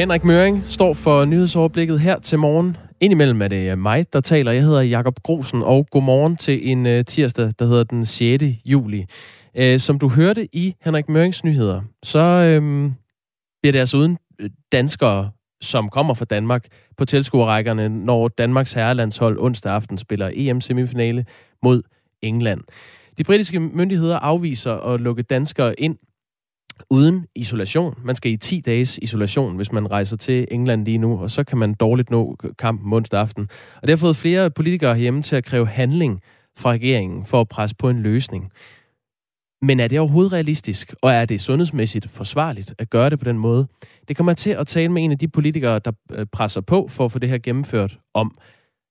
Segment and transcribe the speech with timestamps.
[0.00, 2.76] Henrik Møring står for nyhedsoverblikket her til morgen.
[3.00, 4.52] Indimellem er det øh, mig, der taler.
[4.52, 8.44] Jeg hedder Jakob Grosen, og godmorgen til en øh, tirsdag, der hedder den 6.
[8.64, 9.06] juli.
[9.54, 12.92] Øh, som du hørte i Henrik Mørings nyheder, så øhm,
[13.62, 14.18] bliver det altså uden
[14.72, 21.24] danskere, som kommer fra Danmark på tilskuerrækkerne, når Danmarks herrelandshold onsdag aften spiller EM-semifinale
[21.62, 21.82] mod
[22.22, 22.60] England.
[23.18, 25.96] De britiske myndigheder afviser at lukke danskere ind
[26.90, 27.94] uden isolation.
[28.04, 31.44] Man skal i 10 dages isolation, hvis man rejser til England lige nu, og så
[31.44, 33.48] kan man dårligt nå kampen onsdag aften.
[33.74, 36.20] Og det har fået flere politikere hjemme til at kræve handling
[36.58, 38.50] fra regeringen for at presse på en løsning.
[39.62, 43.38] Men er det overhovedet realistisk, og er det sundhedsmæssigt forsvarligt at gøre det på den
[43.38, 43.66] måde?
[44.08, 47.04] Det kommer til at tale med en af de politikere, der øh, presser på for
[47.04, 48.38] at få det her gennemført om.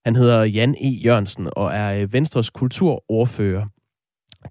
[0.06, 0.88] Han hedder Jan E.
[0.88, 3.66] Jørgensen og er øh, Venstres kulturordfører.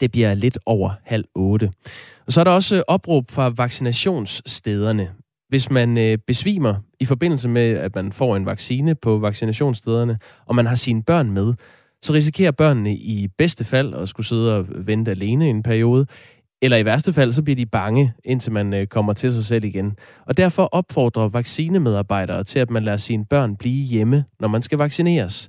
[0.01, 1.71] Det bliver lidt over halv otte.
[2.27, 5.11] Og så er der også øh, opråb fra vaccinationsstederne.
[5.49, 10.55] Hvis man øh, besvimer i forbindelse med, at man får en vaccine på vaccinationsstederne, og
[10.55, 11.55] man har sine børn med,
[12.03, 16.07] så risikerer børnene i bedste fald at skulle sidde og vente alene i en periode,
[16.63, 19.65] eller i værste fald, så bliver de bange, indtil man øh, kommer til sig selv
[19.65, 19.97] igen.
[20.27, 24.79] Og derfor opfordrer vaccinemedarbejdere til, at man lader sine børn blive hjemme, når man skal
[24.79, 25.49] vaccineres.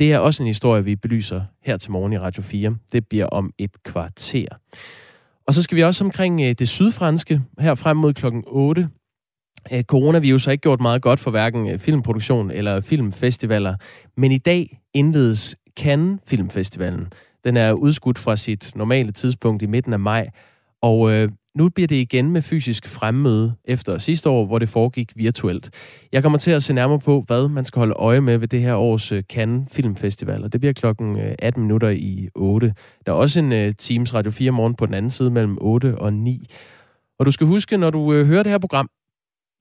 [0.00, 2.76] Det er også en historie, vi belyser her til morgen i Radio 4.
[2.92, 4.46] Det bliver om et kvarter.
[5.46, 8.88] Og så skal vi også omkring øh, det sydfranske her frem mod klokken 8.
[9.72, 13.76] Øh, coronavirus har ikke gjort meget godt for hverken øh, filmproduktion eller filmfestivaler,
[14.16, 17.12] men i dag indledes Cannes Filmfestivalen.
[17.44, 20.30] Den er udskudt fra sit normale tidspunkt i midten af maj,
[20.82, 25.12] og øh, nu bliver det igen med fysisk fremmøde efter sidste år, hvor det foregik
[25.16, 25.70] virtuelt.
[26.12, 28.60] Jeg kommer til at se nærmere på, hvad man skal holde øje med ved det
[28.60, 32.74] her års øh, Cannes Filmfestival, og det bliver klokken øh, 18 minutter i 8.
[33.06, 35.98] Der er også en øh, Teams Radio 4 morgen på den anden side mellem 8
[35.98, 36.46] og 9.
[37.18, 38.90] Og du skal huske, når du hører det her program,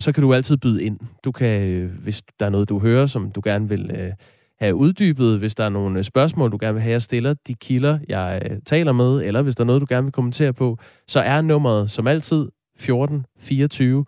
[0.02, 1.00] så kan du altid byde ind.
[1.24, 4.14] Du kan, hvis der er noget, du hører, som du gerne vil
[4.62, 7.54] have uddybet, hvis der er nogle øh, spørgsmål, du gerne vil have, jeg stiller de
[7.54, 10.78] kilder, jeg øh, taler med, eller hvis der er noget, du gerne vil kommentere på,
[11.08, 12.42] så er nummeret som altid
[12.76, 14.06] 1424.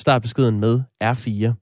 [0.00, 1.52] Start beskeden med R4.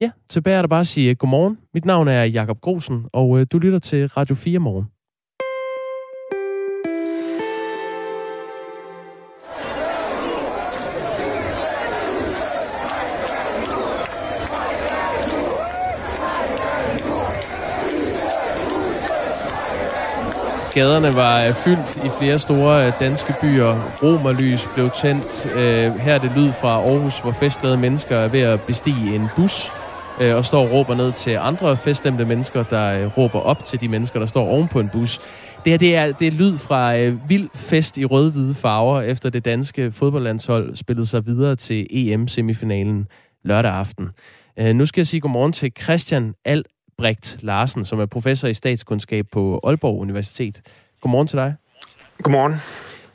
[0.00, 1.58] Ja, tilbage er der bare at sige øh, godmorgen.
[1.74, 4.93] Mit navn er Jakob Grosen, og du lytter til Radio 4 morgen.
[20.74, 23.72] Gaderne var øh, fyldt i flere store øh, danske byer.
[24.02, 25.46] Romerlys blev tændt.
[25.56, 29.28] Øh, her er det lyd fra Aarhus, hvor festglade mennesker er ved at bestige en
[29.36, 29.70] bus
[30.36, 34.18] og står og råber ned til andre feststemte mennesker, der råber op til de mennesker,
[34.18, 35.20] der står oven på en bus.
[35.64, 39.30] Det her det er, det er lyd fra øh, vild fest i rød-hvide farver, efter
[39.30, 43.06] det danske fodboldlandshold spillede sig videre til EM-semifinalen
[43.44, 44.08] lørdag aften.
[44.58, 46.64] Øh, nu skal jeg sige godmorgen til Christian Al
[46.98, 50.60] Albrecht Larsen, som er professor i statskundskab på Aalborg Universitet.
[51.00, 51.54] Godmorgen til dig.
[52.22, 52.54] Godmorgen.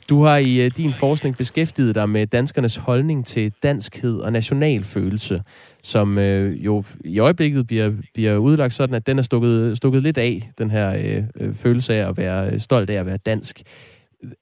[0.08, 5.42] Du har i uh, din forskning beskæftiget dig med danskernes holdning til danskhed og nationalfølelse,
[5.82, 10.18] som uh, jo i øjeblikket bliver, bliver udlagt sådan, at den er stukket, stukket lidt
[10.18, 13.62] af, den her uh, følelse af at være stolt af at være dansk.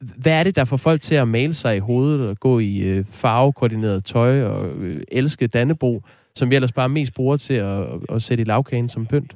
[0.00, 3.02] Hvad er det, der får folk til at male sig i hovedet og gå i
[3.10, 4.70] farvekoordineret tøj og
[5.12, 6.02] elske Dannebro,
[6.38, 9.34] som vi ellers bare mest bruger til at, at sætte i lavkagen som pynt?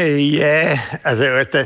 [0.00, 1.58] Øh, ja, altså der,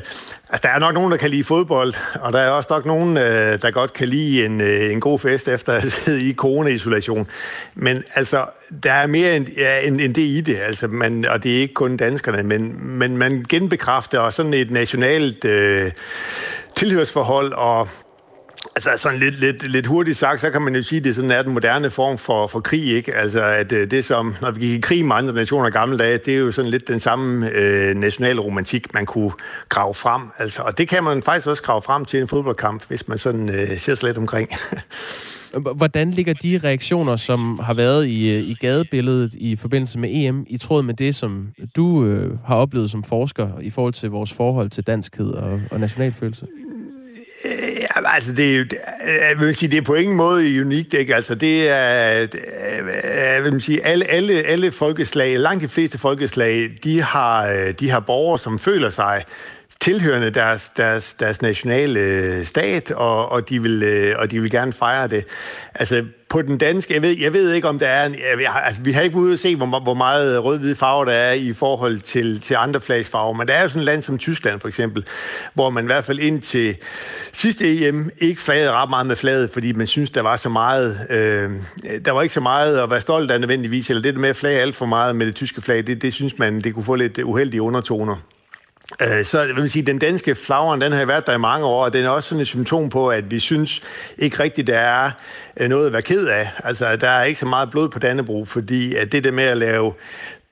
[0.48, 3.16] altså der er nok nogen, der kan lide fodbold, og der er også nok nogen,
[3.16, 7.26] øh, der godt kan lide en, øh, en god fest efter at sidde i corona-isolation.
[7.74, 8.46] Men altså,
[8.82, 11.60] der er mere end, ja, end, end det i det, altså, man, og det er
[11.60, 15.90] ikke kun danskerne, men, men man genbekræfter sådan et nationalt øh,
[16.76, 17.88] tilhørsforhold og
[18.76, 21.30] Altså sådan lidt, lidt, lidt hurtigt sagt, så kan man jo sige, at det sådan
[21.30, 23.14] er den moderne form for, for krig, ikke?
[23.14, 25.98] Altså at øh, det som, når vi gik i krig med andre nationer i gamle
[25.98, 29.32] dage, det er jo sådan lidt den samme øh, nationale romantik, man kunne
[29.68, 30.22] grave frem.
[30.38, 33.48] Altså, og det kan man faktisk også grave frem til en fodboldkamp, hvis man sådan
[33.48, 34.50] øh, ser sig lidt omkring.
[35.76, 40.44] Hvordan ligger de reaktioner, som har været i, øh, i gadebilledet i forbindelse med EM,
[40.48, 44.32] i tråd med det, som du øh, har oplevet som forsker i forhold til vores
[44.32, 46.46] forhold til danskhed og, og nationalfølelse?
[48.06, 51.14] Altså det det, jeg vil sige, det er på ingen måde unikt, ikke?
[51.14, 52.28] Altså det er, øh,
[53.34, 57.90] jeg vil sige, alle, alle, alle folkeslag, langt de fleste folkeslag, de har, øh, de
[57.90, 59.24] har borgere, som føler sig
[59.80, 64.50] tilhørende deres, deres, deres nationale øh, stat, og, og, de vil, øh, og de vil
[64.50, 65.24] gerne fejre det.
[65.74, 68.82] Altså, på den danske, jeg ved, jeg ved ikke, om der er en, jeg, altså,
[68.82, 72.00] vi har ikke ude at se, hvor, hvor meget rød-hvide farver der er i forhold
[72.00, 75.04] til, til andre flagsfarver, men der er jo sådan et land som Tyskland for eksempel,
[75.54, 76.76] hvor man i hvert fald ind til
[77.32, 80.98] sidste EM ikke flagede ret meget med flaget, fordi man synes, der var så meget,
[81.10, 81.50] øh,
[82.04, 84.60] der var ikke så meget at være stolt af nødvendigvis, eller det med at flage
[84.60, 87.18] alt for meget med det tyske flag, det, det synes man, det kunne få lidt
[87.18, 88.16] uheldige undertoner.
[89.00, 91.84] Øh, så vil man sige, den danske flagren, den har været der i mange år,
[91.84, 93.82] og den er også sådan et symptom på, at vi synes
[94.18, 95.10] ikke rigtigt, der er
[95.60, 96.50] øh, noget at være ked af.
[96.64, 99.56] Altså, der er ikke så meget blod på Dannebro, fordi at det der med at
[99.56, 99.92] lave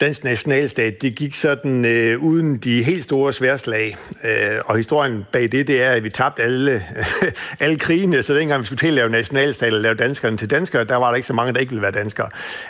[0.00, 3.96] dansk nationalstat, det gik sådan øh, uden de helt store sværslag.
[4.24, 6.84] Øh, og historien bag det, det er, at vi tabte alle,
[7.60, 10.84] alle krigene, så dengang vi skulle til at lave nationalstat og lave danskerne til danskere,
[10.84, 12.28] der var der ikke så mange, der ikke ville være danskere.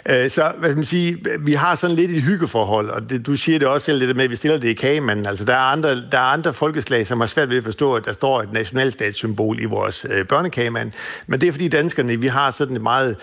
[0.09, 3.37] Øh, så hvad skal man sige, vi har sådan lidt et hyggeforhold, og det, du
[3.37, 5.27] siger det også selv, lidt med, at vi stiller det i kagemanden.
[5.27, 8.05] Altså, der er, andre, der er andre folkeslag, som har svært ved at forstå, at
[8.05, 10.93] der står et nationalstatssymbol i vores øh, børnekagemand.
[11.27, 13.17] Men det er fordi danskerne, vi har sådan et meget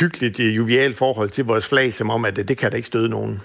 [0.00, 2.86] hyggeligt, øh, jovialt forhold til vores flag, som om, at det, det kan der ikke
[2.86, 3.37] støde nogen.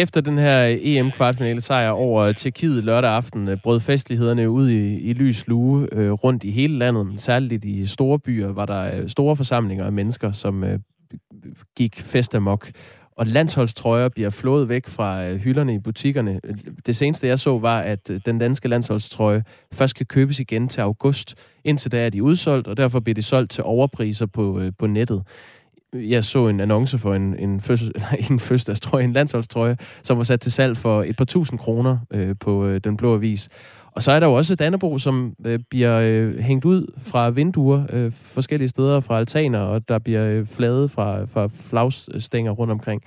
[0.00, 5.12] Efter den her EM-kvartfinale sejr over Tjekkiet lørdag aften, øh, brød festlighederne ud i, i
[5.12, 9.08] lys lue øh, rundt i hele landet, men særligt i store byer var der øh,
[9.08, 10.78] store forsamlinger af mennesker, som øh,
[11.76, 12.70] gik festamok.
[13.16, 16.40] Og landsholdstrøjer bliver flået væk fra øh, hylderne i butikkerne.
[16.86, 20.80] Det seneste, jeg så, var, at øh, den danske landsholdstrøje først kan købes igen til
[20.80, 21.34] august.
[21.64, 24.86] Indtil da er de udsolgt, og derfor bliver de solgt til overpriser på, øh, på
[24.86, 25.22] nettet
[25.92, 30.22] jeg så en annonce for en, en, fødsel, nej, en fødselsdagstrøje, en landsholdstrøje, som var
[30.24, 33.48] sat til salg for et par tusind kroner øh, på øh, Den Blå Avis.
[33.92, 37.84] Og så er der jo også Dannebro, som øh, bliver øh, hængt ud fra vinduer
[37.92, 43.02] øh, forskellige steder, fra altaner, og der bliver øh, flade fra, fra flagstænger rundt omkring.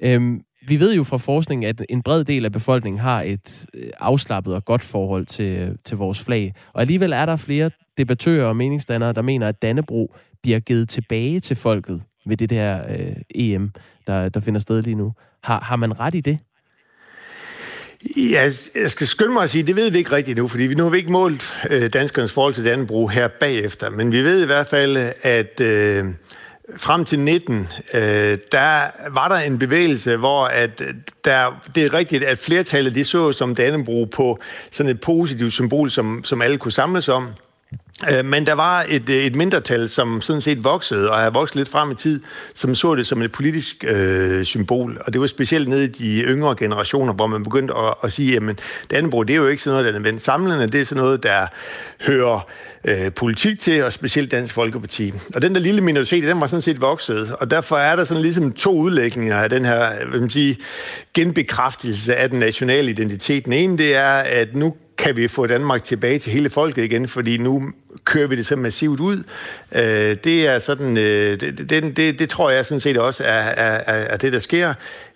[0.00, 3.90] Øhm, vi ved jo fra forskningen, at en bred del af befolkningen har et øh,
[4.00, 6.54] afslappet og godt forhold til, øh, til vores flag.
[6.72, 11.40] Og alligevel er der flere debattører og meningsdannere, der mener, at Dannebro bliver givet tilbage
[11.40, 13.70] til folket ved det der øh, EM,
[14.06, 15.12] der, der finder sted lige nu.
[15.42, 16.38] Har, har man ret i det?
[18.16, 20.82] Ja, jeg skal skynde mig at sige, det ved vi ikke rigtigt nu, fordi nu
[20.82, 24.46] har vi ikke målt øh, danskernes forhold til Dannebrog her bagefter, men vi ved i
[24.46, 26.04] hvert fald, at øh,
[26.76, 30.94] frem til 19, øh, der var der en bevægelse, hvor at øh,
[31.24, 34.38] der, det er rigtigt, at flertallet de så som Dannebrog på
[34.70, 37.28] sådan et positivt symbol, som, som alle kunne samles om.
[38.10, 41.56] Øh, men der var et, øh, et mindretal, som sådan set voksede, og har vokset
[41.56, 42.20] lidt frem i tid,
[42.54, 45.02] som så det som et politisk øh, symbol.
[45.06, 48.36] Og det var specielt nede i de yngre generationer, hvor man begyndte at, at sige,
[48.36, 48.60] at
[48.90, 51.22] Dannebro, det er jo ikke sådan noget, der er vendt samlende, det er sådan noget,
[51.22, 51.46] der
[52.00, 52.48] hører
[52.84, 55.12] øh, politik til, og specielt Dansk Folkeparti.
[55.34, 58.22] Og den der lille minoritet, den var sådan set vokset, og derfor er der sådan
[58.22, 60.56] ligesom to udlægninger af den her, hvad man sige,
[61.14, 63.44] genbekræftelse af den nationale identitet.
[63.44, 67.08] Den ene, det er, at nu kan vi få Danmark tilbage til hele folket igen,
[67.08, 67.72] fordi nu
[68.04, 69.22] kører vi det så massivt ud.
[69.74, 73.30] Øh, det er sådan, øh, det, det, det, det tror jeg sådan set også er,
[73.30, 74.74] er, er det, der sker.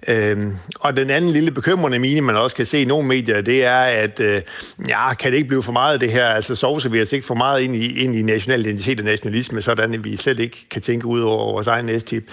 [0.08, 0.36] Øh,
[0.80, 3.78] og den anden lille bekymrende mine, man også kan se i nogle medier, det er,
[3.78, 4.40] at øh,
[4.88, 6.26] ja, kan det ikke blive for meget af det her?
[6.26, 9.62] Altså sovser vi os ikke for meget ind i, ind i national identitet og nationalisme,
[9.62, 12.24] sådan at vi slet ikke kan tænke ud over vores egen næstip.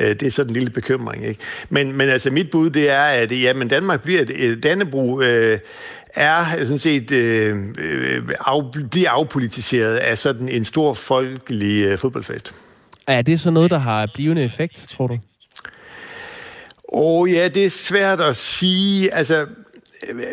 [0.00, 1.26] Øh, det er sådan en lille bekymring.
[1.26, 1.40] Ikke?
[1.68, 5.20] Men, men altså mit bud, det er, at jamen, Danmark bliver et Dannebro...
[5.20, 5.58] Øh,
[6.14, 12.54] er sådan set øh, øh, af, bliver afpolitiseret af sådan en stor folkelig øh, fodboldfest.
[13.06, 15.18] Er det så noget, der har blivende effekt, tror du?
[16.92, 19.14] Åh oh, ja, det er svært at sige.
[19.14, 19.46] Altså,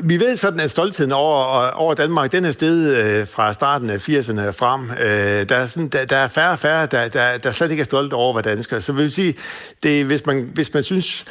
[0.03, 4.09] vi ved sådan, at stoltheden over, over Danmark, den er steget øh, fra starten af
[4.09, 4.91] 80'erne frem.
[4.91, 7.81] Øh, der, er sådan, der, der er færre og færre, der, der, der slet ikke
[7.81, 8.81] er stolte over at være danskere.
[8.81, 9.35] Så vil sige,
[9.83, 11.25] det, hvis, man, hvis man synes,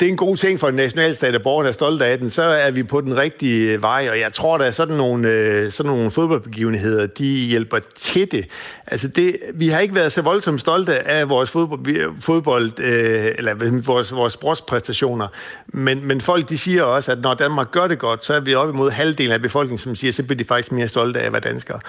[0.00, 2.42] det er en god ting for en nationalstat, at borgerne er stolte af den, så
[2.42, 5.72] er vi på den rigtige øh, vej, og jeg tror, der er sådan nogle, øh,
[5.72, 8.46] sådan nogle fodboldbegivenheder, de hjælper til det.
[8.86, 13.82] Altså det, vi har ikke været så voldsomt stolte af vores fodbold, fodbold øh, eller
[13.82, 15.28] vores, vores sportspræstationer,
[15.66, 18.54] men, men folk de siger også, at når Danmark gør det godt, så er vi
[18.54, 21.32] op imod halvdelen af befolkningen, som siger, så bliver de faktisk mere stolte af at
[21.32, 21.80] være danskere.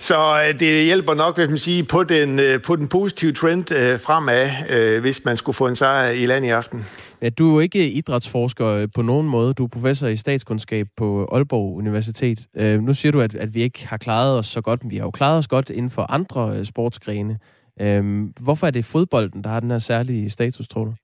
[0.00, 4.00] Så øh, det hjælper nok, hvis man siger, på den, på den positive trend øh,
[4.00, 6.86] fremad, øh, hvis man skulle få en sejr i land i aften.
[7.22, 9.52] Ja, du er jo ikke idrætsforsker øh, på nogen måde.
[9.52, 12.46] Du er professor i statskundskab på Aalborg Universitet.
[12.56, 14.96] Øh, nu siger du, at, at vi ikke har klaret os så godt, men vi
[14.96, 17.38] har jo klaret os godt inden for andre øh, sportsgrene.
[17.80, 20.94] Øh, hvorfor er det fodbolden, der har den her særlige status, tror du?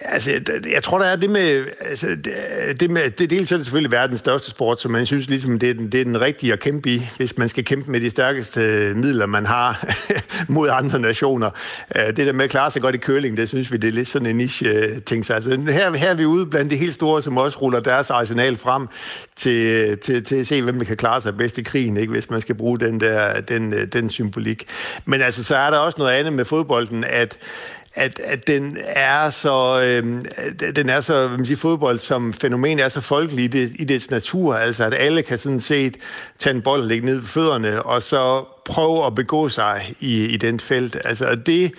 [0.00, 0.40] Altså,
[0.72, 1.64] jeg tror, der er det med...
[1.80, 2.16] Altså,
[2.80, 5.70] det, med det dels er det selvfølgelig verdens største sport, så man synes ligesom, det
[5.70, 8.10] er, den, det er den rigtige at kæmpe i, hvis man skal kæmpe med de
[8.10, 8.60] stærkeste
[8.96, 9.86] midler, man har
[10.48, 11.50] mod andre nationer.
[11.96, 13.92] Øh, det der med at klare sig godt i køling, det synes vi, det er
[13.92, 15.18] lidt sådan en niche-ting.
[15.18, 17.80] Øh, så altså, her, her er vi ude blandt de helt store, som også ruller
[17.80, 18.88] deres arsenal frem
[19.36, 22.10] til, til, til at se, hvem der kan klare sig bedst i krigen, ikke?
[22.10, 24.66] hvis man skal bruge den der den, øh, den symbolik.
[25.04, 27.38] Men altså, så er der også noget andet med fodbolden, at
[27.94, 30.22] at, at den er så, øh,
[30.76, 33.84] den er så, hvad man siger, fodbold som fænomen er så folkelig i, det, i
[33.84, 35.96] dets natur, altså at alle kan sådan set
[36.38, 40.24] tage en bold og lægge ned på fødderne, og så prøve at begå sig i,
[40.24, 40.96] i den felt.
[41.04, 41.72] Altså det,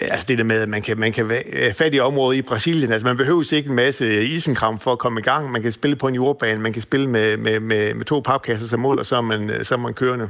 [0.00, 2.42] Altså det der med, at man kan, man kan være øh, fat i området i
[2.42, 2.92] Brasilien.
[2.92, 5.52] Altså man behøver ikke en masse isenkram for at komme i gang.
[5.52, 8.68] Man kan spille på en jordbane, man kan spille med, med, med, med to papkasser
[8.68, 10.28] som mål, og så er man, øh, så er man kørende.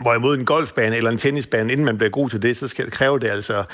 [0.00, 3.22] Hvorimod en golfbane eller en tennisbane, inden man bliver god til det, så skal det
[3.22, 3.64] det altså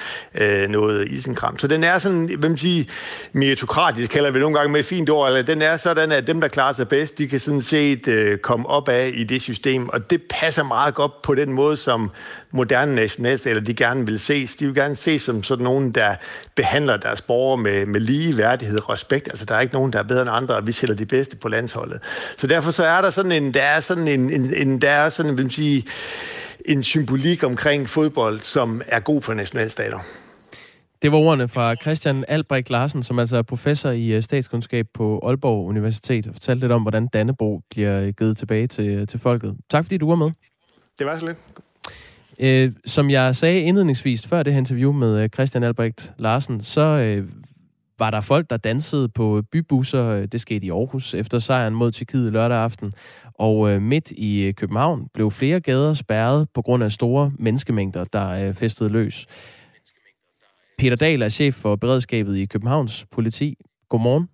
[0.41, 1.59] øh, noget isenkram.
[1.59, 2.85] Så den er sådan, hvem siger,
[3.33, 6.41] meritokratisk, kalder vi nogle gange med et fint ord, eller den er sådan, at dem,
[6.41, 9.89] der klarer sig bedst, de kan sådan set øh, komme op af i det system,
[9.89, 12.11] og det passer meget godt på den måde, som
[12.51, 14.57] moderne nationalstater, de gerne vil ses.
[14.57, 16.15] De vil gerne ses som sådan nogen, der
[16.55, 19.29] behandler deres borgere med, med lige værdighed og respekt.
[19.29, 21.37] Altså, der er ikke nogen, der er bedre end andre, og vi sætter de bedste
[21.37, 22.01] på landsholdet.
[22.37, 25.09] Så derfor så er der sådan en, der er sådan en, en, en der er
[25.09, 25.85] sådan, vil sige,
[26.65, 29.99] en symbolik omkring fodbold, som er god for nationalstater.
[31.03, 35.21] Det var ordene fra Christian Albrecht Larsen, som altså er professor i øh, statskundskab på
[35.23, 39.57] Aalborg Universitet, og fortalte lidt om, hvordan Dannebro bliver givet tilbage til, til folket.
[39.71, 40.31] Tak fordi du var med.
[40.99, 41.39] Det var så lidt.
[42.41, 46.81] Øh, som jeg sagde indledningsvis før det her interview med øh, Christian Albrecht Larsen, så
[46.81, 47.29] øh,
[47.99, 50.27] var der folk, der dansede på bybusser.
[50.27, 52.93] Det skete i Aarhus efter sejren mod Tjekkiet lørdag aften.
[53.35, 58.05] Og øh, midt i øh, København blev flere gader spærret på grund af store menneskemængder,
[58.05, 59.27] der øh, festede løs.
[60.79, 63.57] Peter Dahl er chef for beredskabet i Københavns politi.
[63.89, 64.29] Godmorgen.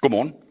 [0.00, 0.43] Godmorgen.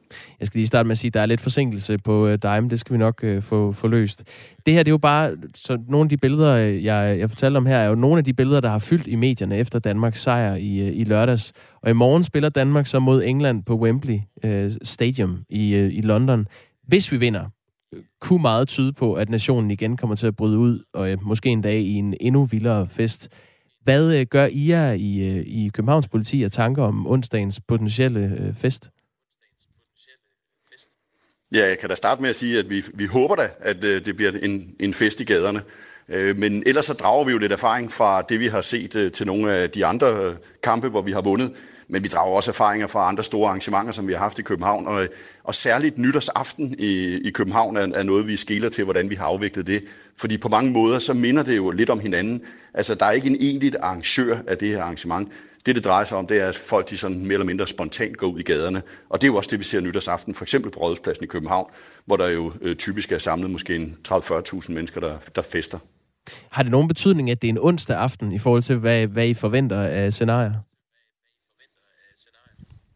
[0.43, 2.63] Jeg skal lige starte med at sige, at der er lidt forsinkelse på øh, dig,
[2.63, 4.23] men det skal vi nok øh, få, få løst.
[4.65, 7.57] Det her, det er jo bare, så nogle af de billeder, øh, jeg, jeg fortalte
[7.57, 10.21] om her, er jo nogle af de billeder, der har fyldt i medierne efter Danmarks
[10.21, 11.53] sejr i, øh, i lørdags.
[11.81, 16.01] Og i morgen spiller Danmark så mod England på Wembley øh, Stadium i, øh, i
[16.01, 16.47] London.
[16.87, 17.45] Hvis vi vinder,
[18.21, 21.49] kunne meget tyde på, at nationen igen kommer til at bryde ud, og øh, måske
[21.49, 23.29] en dag i en endnu vildere fest.
[23.83, 28.37] Hvad øh, gør I jer i, øh, i Københavns politi og tanker om onsdagens potentielle
[28.39, 28.91] øh, fest?
[31.53, 34.05] Ja, jeg kan da starte med at sige, at vi, vi håber da, at øh,
[34.05, 35.61] det bliver en, en fest i gaderne.
[36.09, 39.11] Øh, men ellers så drager vi jo lidt erfaring fra det, vi har set øh,
[39.11, 40.33] til nogle af de andre øh,
[40.63, 41.51] kampe, hvor vi har vundet.
[41.87, 44.87] Men vi drager også erfaringer fra andre store arrangementer, som vi har haft i København.
[44.87, 45.09] Og, øh,
[45.43, 49.25] og særligt nytårsaften i, i København er, er noget, vi skiller til, hvordan vi har
[49.25, 49.83] afviklet det.
[50.17, 52.41] Fordi på mange måder, så minder det jo lidt om hinanden.
[52.73, 55.31] Altså, der er ikke en egentlig arrangør af det her arrangement.
[55.65, 58.17] Det, det drejer sig om, det er, at folk de sådan mere eller mindre spontant
[58.17, 58.81] går ud i gaderne.
[59.09, 61.71] Og det er jo også det, vi ser nytårsaften, for eksempel på Rådhuspladsen i København,
[62.05, 65.79] hvor der jo øh, typisk er samlet måske en 30-40.000 mennesker, der, der fester.
[66.49, 69.27] Har det nogen betydning, at det er en onsdag aften i forhold til, hvad, hvad
[69.27, 70.53] I forventer af scenarier?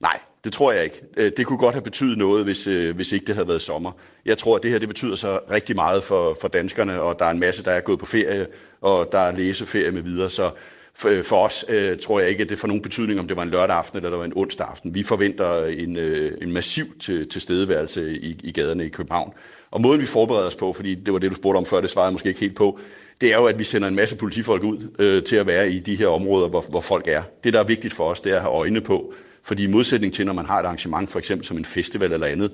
[0.02, 1.02] Nej, det tror jeg ikke.
[1.18, 3.92] Øh, det kunne godt have betydet noget, hvis, øh, hvis ikke det havde været sommer.
[4.26, 7.26] Jeg tror, at det her det betyder så rigtig meget for, for danskerne, og der
[7.26, 8.48] er en masse, der er gået på ferie,
[8.82, 10.30] og der er læseferie med videre.
[10.30, 10.52] Så
[10.98, 13.38] for, øh, for os øh, tror jeg ikke, at det får nogen betydning, om det
[13.38, 14.96] var en lørdag aften eller det var en onsdag aften.
[14.96, 19.34] Vi forventer en, øh, en massiv til, tilstedeværelse i, i gaderne i København.
[19.72, 21.90] Og måden vi forbereder os på, fordi det var det, du spurgte om før, det
[21.90, 22.80] svarede jeg måske ikke helt på,
[23.22, 25.80] det er jo, at vi sender en masse politifolk ud øh, til at være i
[25.80, 27.24] de her områder, hvor, hvor folk er.
[27.44, 29.14] Det, der er vigtigt for os, det er at have øjne på.
[29.44, 32.28] Fordi i modsætning til, når man har et arrangement, for eksempel som en festival eller
[32.28, 32.52] andet,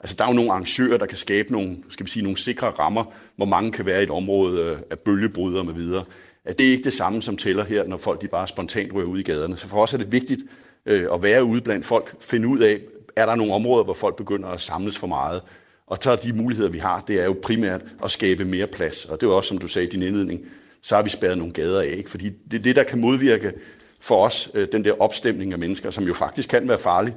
[0.00, 2.66] altså der er jo nogle arrangører, der kan skabe nogle, skal vi sige, nogle sikre
[2.66, 3.04] rammer,
[3.36, 6.04] hvor mange kan være i et område øh, af bølgebrydere med videre
[6.44, 9.06] at det er ikke det samme, som tæller her, når folk de bare spontant rører
[9.06, 9.56] ud i gaderne.
[9.56, 10.42] Så for os er det vigtigt
[10.86, 12.80] øh, at være ude blandt folk, finde ud af,
[13.16, 15.42] er der nogle områder, hvor folk begynder at samles for meget.
[15.86, 19.04] Og så de muligheder, vi har, det er jo primært at skabe mere plads.
[19.04, 20.40] Og det var også, som du sagde i din indledning,
[20.82, 21.94] så har vi spærret nogle gader af.
[21.96, 22.10] Ikke?
[22.10, 23.52] Fordi det er det, der kan modvirke
[24.00, 27.14] for os, øh, den der opstemning af mennesker, som jo faktisk kan være farlig,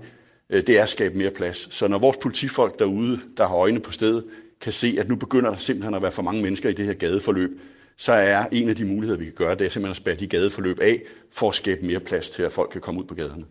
[0.49, 1.75] øh, det er at skabe mere plads.
[1.75, 4.23] Så når vores politifolk derude, der har øjne på stedet,
[4.61, 6.93] kan se, at nu begynder der simpelthen at være for mange mennesker i det her
[6.93, 7.59] gadeforløb,
[7.97, 10.27] så er en af de muligheder, vi kan gøre, det er simpelthen at spære de
[10.27, 11.01] gadeforløb af,
[11.33, 13.45] for at skabe mere plads til, at folk kan komme ud på gaderne.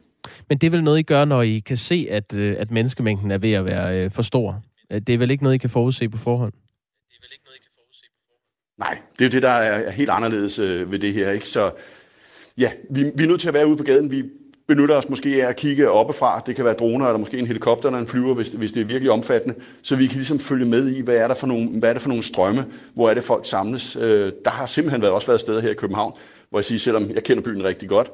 [0.49, 3.31] Men det er vel noget, I gør, når I kan se, at, øh, at menneskemængden
[3.31, 4.63] er ved at være øh, for stor?
[4.91, 6.53] Det er vel ikke noget, I kan forudse på forhånd?
[8.79, 11.31] Nej, det er jo det, der er helt anderledes øh, ved det her.
[11.31, 11.49] Ikke?
[11.49, 11.73] Så
[12.59, 14.11] ja, vi, vi er nødt til at være ude på gaden.
[14.11, 14.25] Vi
[14.69, 16.43] benytter os måske af at kigge oppefra.
[16.47, 18.85] Det kan være droner, eller måske en helikopter eller en flyver, hvis, hvis det er
[18.85, 19.55] virkelig omfattende.
[19.83, 22.03] Så vi kan ligesom følge med i, hvad er der for nogle, hvad er det
[22.03, 23.97] for nogle strømme, hvor er det folk samles.
[23.97, 26.13] Øh, der har simpelthen været, også været steder her i København,
[26.51, 28.11] hvor jeg siger, selvom jeg kender byen rigtig godt,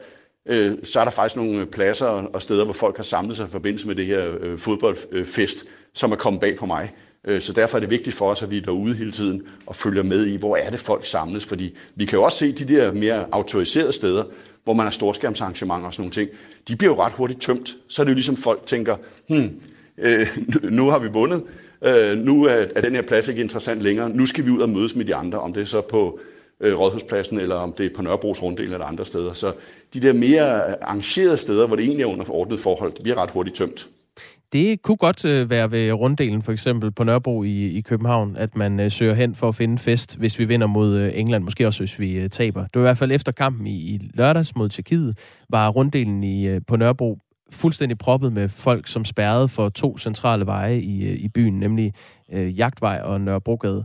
[0.48, 3.46] øh, så er der faktisk nogle øh, pladser og steder, hvor folk har samlet sig
[3.46, 6.92] i forbindelse med det her øh, fodboldfest, som er kommet bag på mig.
[7.26, 9.76] Øh, så derfor er det vigtigt for os, at vi er derude hele tiden og
[9.76, 11.46] følger med i, hvor er det folk samles.
[11.46, 14.24] Fordi vi kan jo også se de der mere autoriserede steder,
[14.64, 16.30] hvor man har storskærmsarrangementer og sådan nogle ting,
[16.68, 17.76] de bliver jo ret hurtigt tømt.
[17.88, 18.96] Så er det jo ligesom folk tænker,
[19.28, 19.60] hmm,
[19.98, 20.26] øh,
[20.78, 21.42] nu har vi vundet,
[21.84, 24.68] øh, nu er, er den her plads ikke interessant længere, nu skal vi ud og
[24.68, 26.18] mødes med de andre, om det er så på
[26.60, 29.32] øh, Rådhuspladsen, eller om det er på Nørrebros Runddel eller andre steder.
[29.32, 29.52] Så
[29.94, 33.30] de der mere arrangerede steder, hvor det egentlig er under ordnet forhold, de bliver ret
[33.30, 33.88] hurtigt tømt.
[34.52, 38.56] Det kunne godt øh, være ved runddelen, for eksempel på Nørrebro i, i København, at
[38.56, 41.66] man øh, søger hen for at finde fest, hvis vi vinder mod øh, England, måske
[41.66, 42.60] også hvis vi øh, taber.
[42.60, 45.18] Det var i hvert fald efter kampen i, i lørdags mod Tjekkiet,
[45.50, 47.18] var runddelen i, øh, på Nørrebro
[47.52, 51.92] fuldstændig proppet med folk, som spærrede for to centrale veje i, øh, i byen, nemlig
[52.32, 53.84] øh, Jagtvej og Nørrebrogade.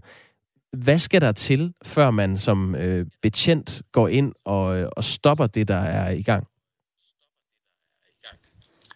[0.78, 5.48] Hvad skal der til, før man som øh, betjent går ind og, øh, og stopper
[5.48, 6.48] det, der er i gang?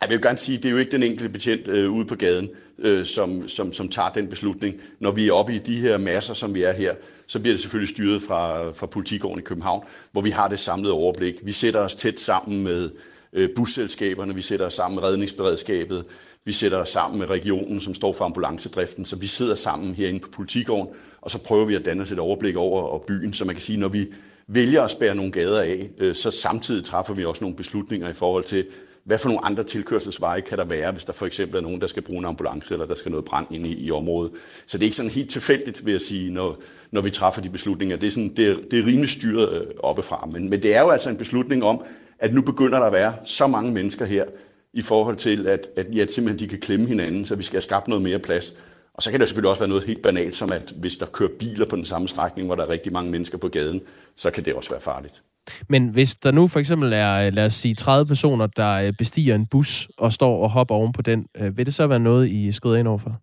[0.01, 2.05] Jeg vil jo gerne sige, at det er jo ikke den enkelte betjent øh, ude
[2.05, 4.81] på gaden, øh, som, som, som tager den beslutning.
[4.99, 6.95] Når vi er oppe i de her masser, som vi er her,
[7.27, 10.93] så bliver det selvfølgelig styret fra, fra politigården i København, hvor vi har det samlede
[10.93, 11.35] overblik.
[11.43, 12.89] Vi sætter os tæt sammen med
[13.33, 16.05] øh, busselskaberne, vi sætter os sammen med redningsberedskabet,
[16.45, 20.19] vi sætter os sammen med regionen, som står for ambulancedriften, så vi sidder sammen herinde
[20.19, 20.87] på politigården,
[21.21, 23.61] og så prøver vi at danne os et overblik over og byen, så man kan
[23.61, 24.07] sige, når vi
[24.47, 28.13] vælger at spære nogle gader af, øh, så samtidig træffer vi også nogle beslutninger i
[28.13, 28.65] forhold til,
[29.05, 31.87] hvad for nogle andre tilkørselsveje kan der være, hvis der for eksempel er nogen, der
[31.87, 34.31] skal bruge en ambulance, eller der skal noget brand ind i, i området.
[34.67, 37.49] Så det er ikke sådan helt tilfældigt, vil jeg sige, når, når vi træffer de
[37.49, 37.97] beslutninger.
[37.97, 40.27] Det er, sådan, det er, det er rimelig styret øh, oppefra.
[40.31, 41.83] Men, men det er jo altså en beslutning om,
[42.19, 44.25] at nu begynder der at være så mange mennesker her,
[44.73, 47.61] i forhold til, at, at, ja, simpelthen de kan klemme hinanden, så vi skal have
[47.61, 48.53] skabt noget mere plads.
[48.93, 51.29] Og så kan det selvfølgelig også være noget helt banalt, som at hvis der kører
[51.39, 53.81] biler på den samme strækning, hvor der er rigtig mange mennesker på gaden,
[54.17, 55.21] så kan det også være farligt.
[55.69, 58.93] Men hvis der nu for eksempel er, øh, lad os sige, 30 personer, der øh,
[58.97, 61.99] bestiger en bus og står og hopper oven på den, øh, vil det så være
[61.99, 63.21] noget, I skrider ind overfor?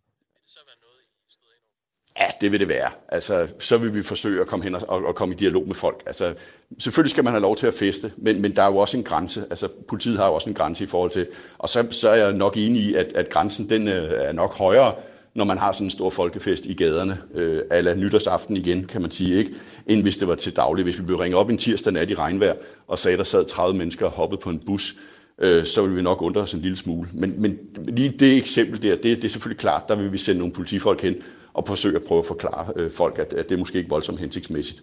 [2.20, 2.90] Ja, det vil det være.
[3.08, 6.02] Altså, så vil vi forsøge at komme hen og, og komme i dialog med folk.
[6.06, 6.34] Altså,
[6.78, 9.04] selvfølgelig skal man have lov til at feste, men, men der er jo også en
[9.04, 9.44] grænse.
[9.50, 11.26] Altså, politiet har jo også en grænse i forhold til...
[11.58, 14.94] Og så, så er jeg nok enig i, at, at grænsen den er nok højere,
[15.38, 19.10] når man har sådan en stor folkefest i gaderne, øh, ala nytårsaften igen, kan man
[19.10, 19.54] sige, ikke?
[19.86, 20.82] end hvis det var til daglig.
[20.82, 22.54] Hvis vi blev ringe op en tirsdag nat i regnvejr,
[22.88, 24.94] og sagde, der sad 30 mennesker og hoppede på en bus,
[25.38, 27.08] øh, så ville vi nok undre os en lille smule.
[27.12, 27.58] Men, men
[27.88, 31.02] lige det eksempel der, det, det er selvfølgelig klart, der vil vi sende nogle politifolk
[31.02, 31.16] hen
[31.52, 34.20] og forsøge at prøve at forklare øh, folk, at, at det er måske ikke voldsomt
[34.20, 34.82] hensigtsmæssigt.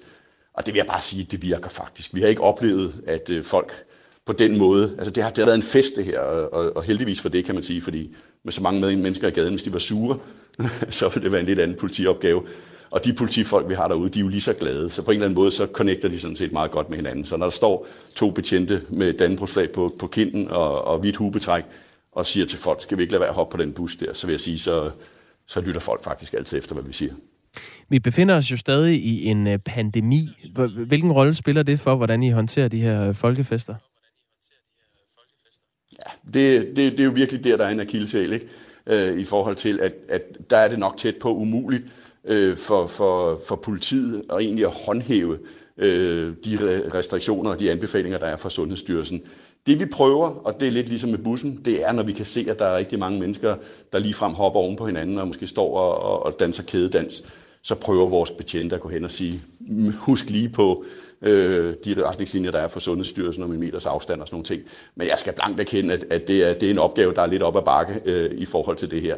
[0.53, 2.15] Og det vil jeg bare sige, det virker faktisk.
[2.15, 3.71] Vi har ikke oplevet, at øh, folk
[4.25, 6.84] på den måde, altså det har, det har været en fest det her, og, og
[6.84, 9.73] heldigvis for det kan man sige, fordi med så mange mennesker i gaden, hvis de
[9.73, 10.19] var sure,
[10.99, 12.43] så vil det være en lidt anden politiopgave.
[12.91, 15.15] Og de politifolk, vi har derude, de er jo lige så glade, så på en
[15.15, 17.25] eller anden måde, så connecter de sådan set meget godt med hinanden.
[17.25, 21.63] Så når der står to betjente med dannebrugsflag på, på kinden og, og hvidt hubetræk,
[22.11, 24.13] og siger til folk, skal vi ikke lade være at hoppe på den bus der,
[24.13, 24.91] så vil jeg sige, så,
[25.47, 27.13] så lytter folk faktisk altid efter, hvad vi siger.
[27.89, 30.29] Vi befinder os jo stadig i en øh, pandemi.
[30.87, 33.75] Hvilken rolle spiller det for, hvordan I håndterer de her folkefester?
[35.91, 38.47] Ja, det, det, det er jo virkelig der, der er en akilleshæl, ikke?
[38.89, 41.84] Øh, i forhold til, at, at der er det nok tæt på umuligt
[42.26, 45.38] øh, for, for, for politiet at egentlig at håndhæve
[45.78, 49.21] øh, de restriktioner og de anbefalinger, der er fra Sundhedsstyrelsen.
[49.67, 52.26] Det vi prøver, og det er lidt ligesom med bussen, det er, når vi kan
[52.26, 53.56] se, at der er rigtig mange mennesker,
[53.91, 57.24] der ligefrem hopper oven på hinanden og måske står og, og danser kædedans,
[57.62, 59.41] så prøver vores betjente at gå hen og sige,
[59.98, 60.84] husk lige på
[61.21, 64.62] øh, de retningslinjer, der er for Sundhedsstyrelsen om en meters afstand og sådan nogle ting.
[64.95, 67.28] Men jeg skal blankt erkende, at, at det, er, det er en opgave, der er
[67.28, 69.15] lidt op ad bakke øh, i forhold til det her.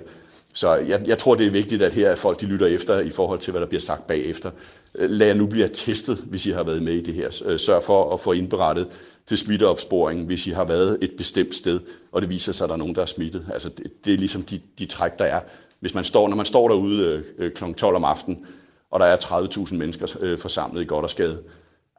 [0.53, 3.09] Så jeg, jeg tror, det er vigtigt, at her at folk de lytter efter i
[3.09, 4.51] forhold til, hvad der bliver sagt bagefter.
[4.99, 7.43] Øh, lad jer nu blive testet, hvis I har været med i det her.
[7.45, 8.87] Øh, sørg for at få indberettet
[9.27, 11.79] til smitteopsporing, hvis I har været et bestemt sted,
[12.11, 13.45] og det viser sig, at der er nogen, der er smittet.
[13.53, 15.41] Altså, det, det er ligesom de, de træk, der er.
[15.79, 17.73] Hvis man står, når man står derude øh, øh kl.
[17.73, 18.45] 12 om aftenen,
[18.91, 21.37] og der er 30.000 mennesker øh, forsamlet i Goddersgade,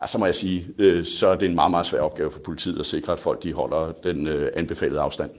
[0.06, 2.78] så må jeg sige, øh, så er det en meget, meget svær opgave for politiet
[2.80, 5.30] at sikre, at folk de holder den øh, anbefalede afstand.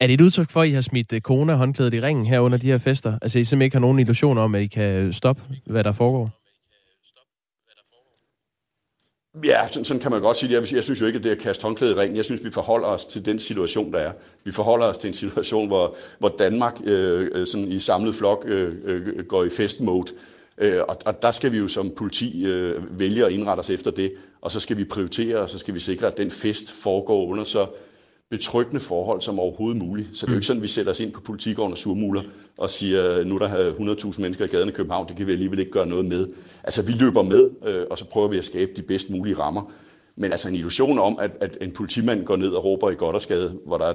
[0.00, 2.58] Er det et udtryk for, at I har smidt øh, corona-håndklædet i ringen her under
[2.58, 3.18] de her fester?
[3.22, 6.30] Altså, I simpelthen ikke har nogen illusioner om, at I kan stoppe, hvad der foregår?
[9.44, 10.60] Ja, sådan, sådan kan man godt sige det.
[10.60, 12.16] Jeg, jeg synes jo ikke, at det er at kaste håndklædet i ringen.
[12.16, 14.12] Jeg synes, vi forholder os til den situation, der er.
[14.44, 18.72] Vi forholder os til en situation, hvor, hvor Danmark øh, sådan i samlet flok øh,
[18.84, 20.12] øh, går i festmode.
[20.58, 23.90] Øh, og, og der skal vi jo som politi øh, vælge at indrette os efter
[23.90, 27.26] det, og så skal vi prioritere, og så skal vi sikre, at den fest foregår
[27.26, 27.66] under så
[28.30, 30.08] betryggende forhold som overhovedet muligt.
[30.14, 32.22] Så det er jo ikke sådan, at vi sætter os ind på politigården og surmuler
[32.58, 35.58] og siger, nu er der 100.000 mennesker i gaden i København, det kan vi alligevel
[35.58, 36.28] ikke gøre noget med.
[36.64, 39.72] Altså, vi løber med, øh, og så prøver vi at skabe de bedst mulige rammer.
[40.16, 43.58] Men altså en illusion om, at, at en politimand går ned og råber i Goddersgade,
[43.66, 43.92] hvor der er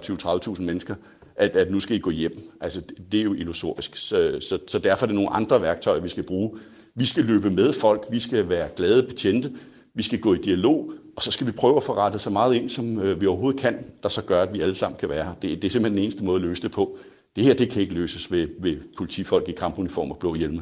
[0.55, 0.95] 20-30.000 mennesker,
[1.39, 2.31] at, at nu skal I gå hjem.
[2.61, 3.95] Altså, det er jo illusorisk.
[3.95, 6.59] Så, så, så derfor er det nogle andre værktøjer, vi skal bruge.
[6.95, 9.51] Vi skal løbe med folk, vi skal være glade betjente,
[9.93, 12.55] vi skal gå i dialog, og så skal vi prøve at få rettet så meget
[12.55, 15.25] ind, som øh, vi overhovedet kan, der så gør, at vi alle sammen kan være
[15.25, 15.33] her.
[15.33, 16.97] Det, det er simpelthen den eneste måde at løse det på.
[17.35, 20.61] Det her, det kan ikke løses ved, ved politifolk i kampuniform og blå hjelme.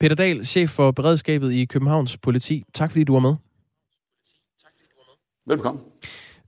[0.00, 2.62] Peter Dahl, chef for beredskabet i Københavns politi.
[2.74, 3.34] Tak fordi du var med.
[5.46, 5.82] Velkommen.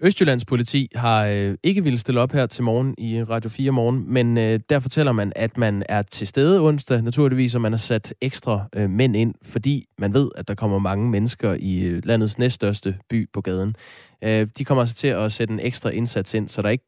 [0.01, 4.13] Østjyllands politi har øh, ikke ville stille op her til morgen i Radio 4 morgen,
[4.13, 7.77] men øh, der fortæller man, at man er til stede onsdag, naturligvis, og man har
[7.77, 12.03] sat ekstra øh, mænd ind, fordi man ved, at der kommer mange mennesker i øh,
[12.05, 13.77] landets næststørste by på gaden.
[14.25, 16.85] Øh, de kommer altså til at sætte en ekstra indsats ind, så der ikke...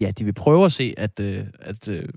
[0.00, 2.08] Ja, de vil prøve at se, at, øh, at øh,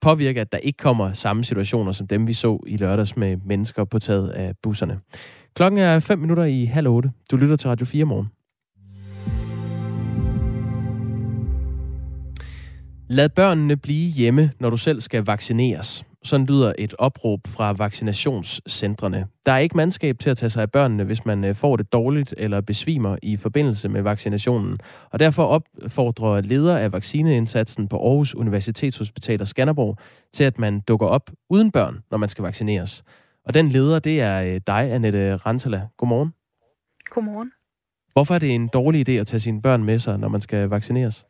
[0.00, 3.84] påvirke, at der ikke kommer samme situationer som dem, vi så i lørdags med mennesker
[3.84, 5.00] på taget af busserne.
[5.54, 7.10] Klokken er 5 minutter i halv otte.
[7.30, 8.35] Du lytter til Radio 4 morgen.
[13.08, 16.04] Lad børnene blive hjemme, når du selv skal vaccineres.
[16.22, 19.26] Sådan lyder et opråb fra vaccinationscentrene.
[19.46, 21.92] Der er ikke mandskab til at tage sig af børnene, hvis man øh, får det
[21.92, 24.78] dårligt eller besvimer i forbindelse med vaccinationen.
[25.10, 29.98] Og derfor opfordrer leder af vaccineindsatsen på Aarhus Universitetshospital og Skanderborg
[30.32, 33.04] til, at man dukker op uden børn, når man skal vaccineres.
[33.44, 35.86] Og den leder, det er øh, dig, Annette Rantala.
[35.96, 36.32] Godmorgen.
[37.10, 37.50] Godmorgen.
[38.12, 40.68] Hvorfor er det en dårlig idé at tage sine børn med sig, når man skal
[40.68, 41.26] vaccineres?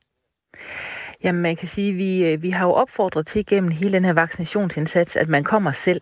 [1.24, 4.04] Jamen, man kan sige, at vi, øh, vi har jo opfordret til gennem hele den
[4.04, 6.00] her vaccinationsindsats, at man kommer selv.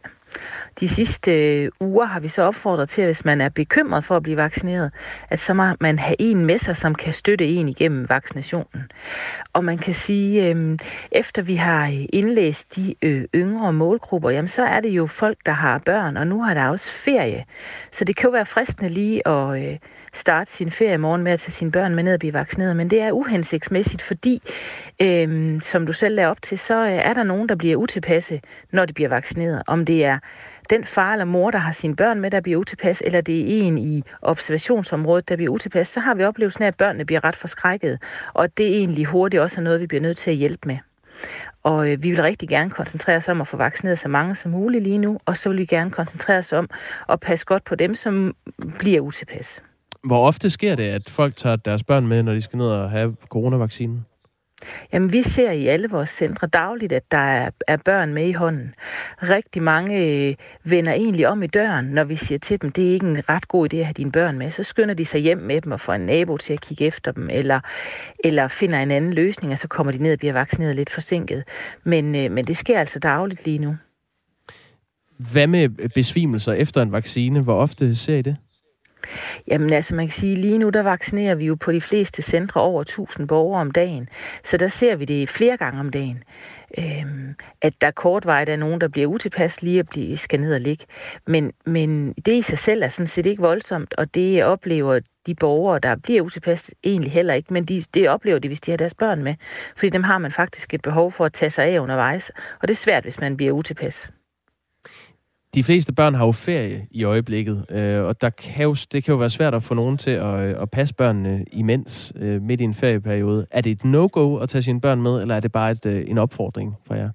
[0.80, 4.16] De sidste øh, uger har vi så opfordret til, at hvis man er bekymret for
[4.16, 4.92] at blive vaccineret,
[5.30, 8.90] at så må man have en med sig, som kan støtte en igennem vaccinationen.
[9.52, 10.78] Og man kan sige, øh,
[11.12, 15.38] efter vi har øh, indlæst de øh, yngre målgrupper, jamen så er det jo folk,
[15.46, 17.44] der har børn, og nu har der også ferie.
[17.92, 19.68] Så det kan jo være fristende lige at...
[19.68, 19.78] Øh,
[20.14, 22.90] starte sin ferie morgen med at tage sine børn med ned og blive vaccineret, men
[22.90, 24.42] det er uhensigtsmæssigt, fordi,
[25.02, 28.40] øh, som du selv lader op til, så øh, er der nogen, der bliver utilpasse,
[28.72, 29.62] når de bliver vaccineret.
[29.66, 30.18] Om det er
[30.70, 33.62] den far eller mor, der har sine børn med, der bliver utilpas, eller det er
[33.62, 37.36] en i observationsområdet, der bliver utilpas, så har vi oplevelsen af, at børnene bliver ret
[37.36, 38.02] forskrækket,
[38.34, 40.78] og det er egentlig hurtigt også noget, vi bliver nødt til at hjælpe med.
[41.62, 44.50] Og øh, vi vil rigtig gerne koncentrere os om at få vaccineret så mange som
[44.50, 46.70] muligt lige nu, og så vil vi gerne koncentrere os om
[47.08, 48.36] at passe godt på dem, som
[48.78, 49.62] bliver utilpas.
[50.04, 52.90] Hvor ofte sker det, at folk tager deres børn med, når de skal ned og
[52.90, 54.04] have coronavaccinen?
[54.92, 58.32] Jamen, vi ser i alle vores centre dagligt, at der er, er børn med i
[58.32, 58.74] hånden.
[59.22, 62.92] Rigtig mange øh, vender egentlig om i døren, når vi siger til dem, det er
[62.92, 64.50] ikke en ret god idé at have dine børn med.
[64.50, 67.12] Så skynder de sig hjem med dem og får en nabo til at kigge efter
[67.12, 67.60] dem, eller,
[68.24, 71.44] eller finder en anden løsning, og så kommer de ned og bliver vaccineret lidt forsinket.
[71.84, 73.76] Men, øh, men det sker altså dagligt lige nu.
[75.32, 77.40] Hvad med besvimelser efter en vaccine?
[77.40, 78.36] Hvor ofte ser I det?
[79.48, 82.60] Jamen altså, man kan sige, lige nu der vaccinerer vi jo på de fleste centre
[82.60, 84.08] over 1000 borgere om dagen.
[84.44, 86.22] Så der ser vi det flere gange om dagen.
[86.78, 90.60] Øhm, at der kortvarigt er nogen, der bliver utilpas lige at blive, skal ned og
[90.60, 90.84] ligge.
[91.26, 95.34] Men, men det i sig selv er sådan set ikke voldsomt, og det oplever de
[95.34, 98.76] borgere, der bliver utilpas, egentlig heller ikke, men de, det oplever de, hvis de har
[98.76, 99.34] deres børn med.
[99.76, 102.30] Fordi dem har man faktisk et behov for at tage sig af undervejs,
[102.62, 104.10] og det er svært, hvis man bliver utilpas.
[105.54, 109.12] De fleste børn har jo ferie i øjeblikket, øh, og der kan jo, det kan
[109.12, 112.60] jo være svært at få nogen til at, øh, at passe børnene imens øh, midt
[112.60, 113.46] i en ferieperiode.
[113.50, 116.04] Er det et no-go at tage sine børn med, eller er det bare et, øh,
[116.06, 117.10] en opfordring for jer?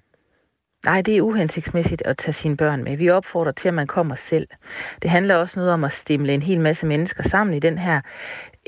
[0.86, 2.96] Nej, det er uhensigtsmæssigt at tage sine børn med.
[2.96, 4.48] Vi opfordrer til, at man kommer selv.
[5.02, 8.00] Det handler også noget om at stimle en hel masse mennesker sammen i den her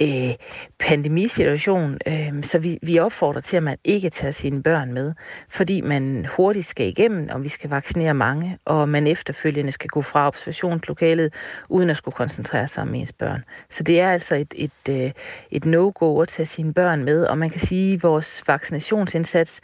[0.00, 0.34] øh,
[0.78, 5.12] pandemisituation, øh, så vi, vi opfordrer til, at man ikke tager sine børn med,
[5.48, 10.02] fordi man hurtigt skal igennem, og vi skal vaccinere mange, og man efterfølgende skal gå
[10.02, 11.34] fra observationslokalet,
[11.68, 13.44] uden at skulle koncentrere sig om ens børn.
[13.70, 15.10] Så det er altså et, et, et, øh,
[15.50, 19.60] et no-go at tage sine børn med, og man kan sige, at vores vaccinationsindsats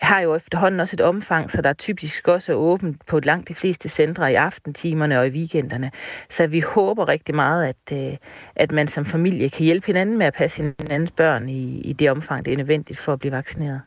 [0.00, 3.54] har jo efterhånden også et omfang, så der er typisk også åbent på langt de
[3.54, 5.90] fleste centre i aftentimerne og i weekenderne.
[6.30, 8.16] Så vi håber rigtig meget, at, øh,
[8.56, 12.10] at man som familie kan hjælpe hinanden med at passe hinandens børn i, i det
[12.10, 13.80] omfang, det er nødvendigt for at blive vaccineret.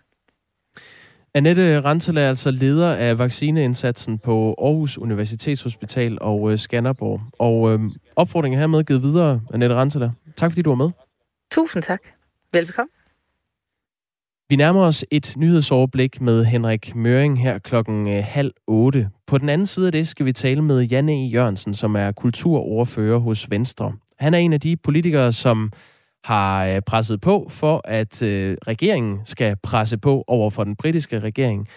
[1.34, 7.22] Annette Rantala er altså leder af vaccineindsatsen på Aarhus Universitetshospital og øh, Skanderborg.
[7.40, 7.80] Og øh,
[8.16, 10.12] opfordringen hermed givet videre, Annette Rantala.
[10.38, 10.90] Tak fordi du var med.
[11.52, 12.00] Tusind tak.
[12.54, 12.90] Velbekomme.
[14.50, 19.10] Vi nærmer os et nyhedsoverblik med Henrik Møring her klokken øh, halv otte.
[19.28, 21.28] På den anden side af det skal vi tale med Janne E.
[21.28, 23.94] Jørgensen, som er kulturordfører hos Venstre.
[24.20, 25.72] Han er en af de politikere, som
[26.24, 31.20] har øh, presset på for, at øh, regeringen skal presse på over for den britiske
[31.20, 31.68] regering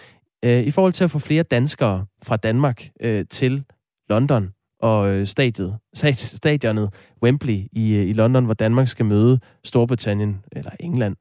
[0.45, 3.63] øh, i forhold til at få flere danskere fra Danmark øh, til
[4.09, 4.49] London
[4.81, 5.77] og øh, stadiet,
[6.15, 11.15] stadionet Wembley i, øh, i London, hvor Danmark skal møde Storbritannien, eller England,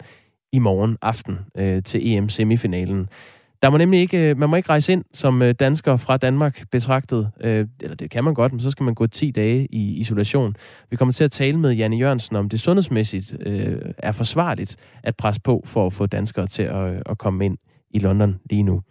[0.53, 3.09] i morgen aften øh, til EM-semifinalen.
[3.63, 6.71] Der må nemlig ikke, øh, man må ikke rejse ind som øh, dansker fra Danmark
[6.71, 9.99] betragtet, øh, eller det kan man godt, men så skal man gå 10 dage i
[9.99, 10.57] isolation.
[10.91, 13.37] Vi kommer til at tale med Janne Jørgensen om det sundhedsmæssigt
[13.99, 16.63] er forsvarligt at presse på for at få danskere til
[17.07, 17.59] at komme ind
[17.91, 18.83] i London lige nu.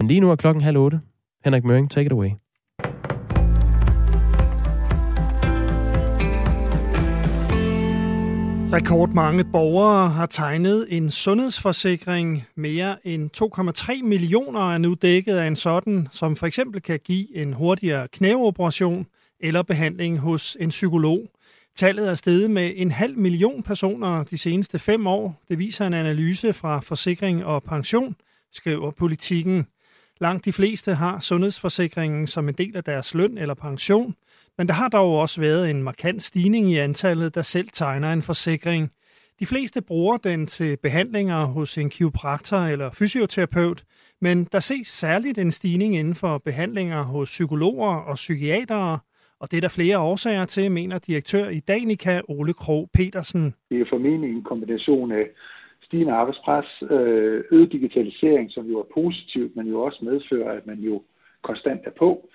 [0.00, 1.00] Men lige nu er klokken halv otte.
[1.44, 2.30] Henrik Møring, take it away.
[8.72, 12.44] Rekordmange borgere har tegnet en sundhedsforsikring.
[12.54, 13.30] Mere end
[14.00, 18.08] 2,3 millioner er nu dækket af en sådan, som for eksempel kan give en hurtigere
[18.08, 19.06] knæoperation
[19.40, 21.30] eller behandling hos en psykolog.
[21.76, 25.42] Tallet er steget med en halv million personer de seneste fem år.
[25.48, 28.16] Det viser en analyse fra Forsikring og Pension,
[28.52, 29.66] skriver politikken.
[30.20, 34.14] Langt de fleste har sundhedsforsikringen som en del af deres løn eller pension,
[34.58, 38.22] men der har dog også været en markant stigning i antallet, der selv tegner en
[38.22, 38.90] forsikring.
[39.40, 43.82] De fleste bruger den til behandlinger hos en kiropraktor eller fysioterapeut,
[44.20, 48.98] men der ses særligt en stigning inden for behandlinger hos psykologer og psykiatere,
[49.40, 53.54] og det er der flere årsager til, mener direktør i Danica, Ole Krog Petersen.
[53.70, 55.26] Det er formentlig en kombination af
[55.82, 60.78] stigende arbejdspres, øh, øget digitalisering, som jo er positivt, men jo også medfører, at man
[60.78, 61.02] jo
[61.42, 62.28] konstant er på.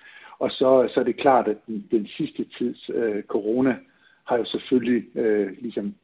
[0.44, 3.74] Og så, så er det klart, at den, den sidste tids øh, corona
[4.28, 5.94] har jo selvfølgelig øh, ligesom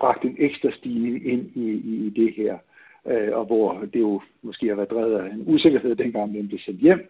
[0.00, 2.54] bragt en ekstra stigning ind i, i, i det her.
[3.10, 6.60] Øh, og hvor det jo måske har været drevet af en usikkerhed, dengang den blev
[6.66, 7.00] sendt hjem.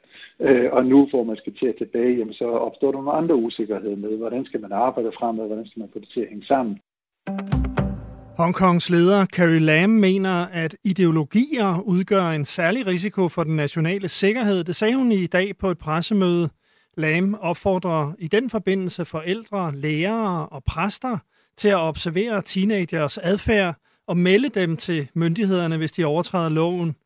[0.41, 3.35] Øh, og nu, hvor man skal til at tilbage, jamen, så opstår der nogle andre
[3.35, 6.45] usikkerheder med, hvordan skal man arbejde fremad, hvordan skal man få det til at hænge
[6.45, 6.79] sammen.
[8.39, 14.65] Hongkongs leder Carrie Lam mener, at ideologier udgør en særlig risiko for den nationale sikkerhed.
[14.65, 16.49] Det sagde hun i dag på et pressemøde.
[16.99, 21.19] Lam opfordrer i den forbindelse forældre, lærere og præster
[21.57, 23.75] til at observere teenagers adfærd
[24.07, 26.97] og melde dem til myndighederne, hvis de overtræder loven.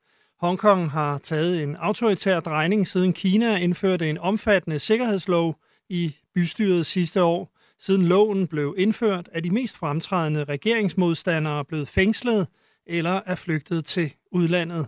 [0.41, 5.57] Hongkong har taget en autoritær drejning siden Kina indførte en omfattende sikkerhedslov
[5.89, 7.57] i bystyret sidste år.
[7.79, 12.47] Siden loven blev indført, er de mest fremtrædende regeringsmodstandere blevet fængslet
[12.87, 14.87] eller er flygtet til udlandet.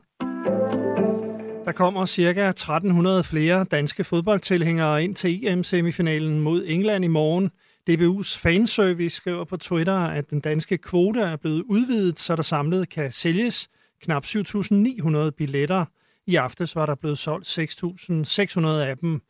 [1.65, 2.49] Der kommer ca.
[2.49, 7.51] 1300 flere danske fodboldtilhængere ind til EM-semifinalen mod England i morgen.
[7.91, 12.89] DBU's fanservice skriver på Twitter, at den danske kvote er blevet udvidet, så der samlet
[12.89, 13.69] kan sælges
[14.03, 15.85] knap 7.900 billetter.
[16.27, 19.21] I aftes var der blevet solgt 6.600 af dem.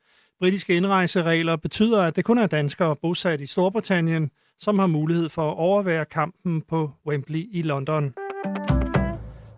[0.40, 5.50] Britiske indrejseregler betyder, at det kun er danskere bosat i Storbritannien, som har mulighed for
[5.50, 8.14] at overvære kampen på Wembley i London.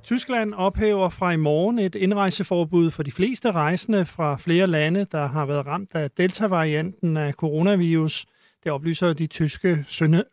[0.07, 5.27] Tyskland ophæver fra i morgen et indrejseforbud for de fleste rejsende fra flere lande, der
[5.27, 8.27] har været ramt af delta-varianten af coronavirus.
[8.65, 9.85] Det oplyser de tyske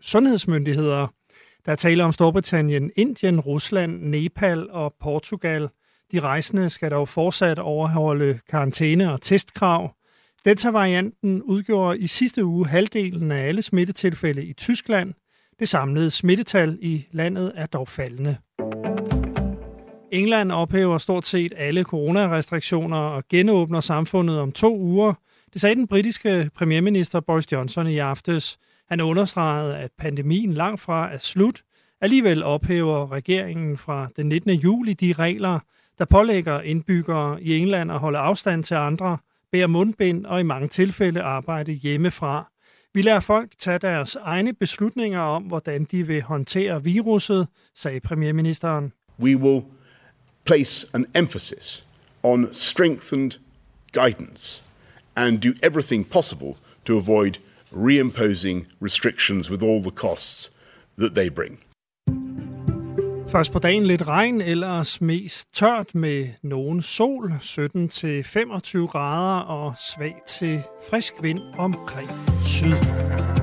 [0.02, 1.08] sundhedsmyndigheder.
[1.66, 5.70] Der er tale om Storbritannien, Indien, Rusland, Nepal og Portugal.
[6.12, 9.96] De rejsende skal dog fortsat overholde karantæne og testkrav.
[10.46, 15.14] Delta-varianten udgjorde i sidste uge halvdelen af alle smittetilfælde i Tyskland.
[15.60, 18.38] Det samlede smittetal i landet er dog faldende.
[20.14, 25.14] England ophæver stort set alle coronarestriktioner og genåbner samfundet om to uger.
[25.54, 28.58] Det sagde den britiske premierminister Boris Johnson i aftes.
[28.90, 31.62] Han understregede, at pandemien langt fra er slut.
[32.02, 34.52] Alligevel ophæver regeringen fra den 19.
[34.52, 35.60] juli de regler,
[36.00, 39.18] der pålægger indbyggere i England at holde afstand til andre,
[39.52, 42.52] bære mundbind og i mange tilfælde arbejde hjemmefra.
[42.94, 48.94] Vi lader folk tage deres egne beslutninger om, hvordan de vil håndtere viruset, sagde premierministeren.
[49.20, 49.64] We will
[50.46, 51.84] place an emphasis
[52.24, 53.38] on strengthened
[53.92, 54.62] guidance
[55.16, 57.38] and do everything possible to avoid
[57.72, 60.52] reimposing restrictions with all the costs
[60.98, 61.58] that they bring.
[63.34, 70.16] Først på dagen lidt regn, ellers mest tørt med nogen sol, 17-25 grader og svag
[70.28, 72.10] til frisk vind omkring
[72.42, 73.43] syd.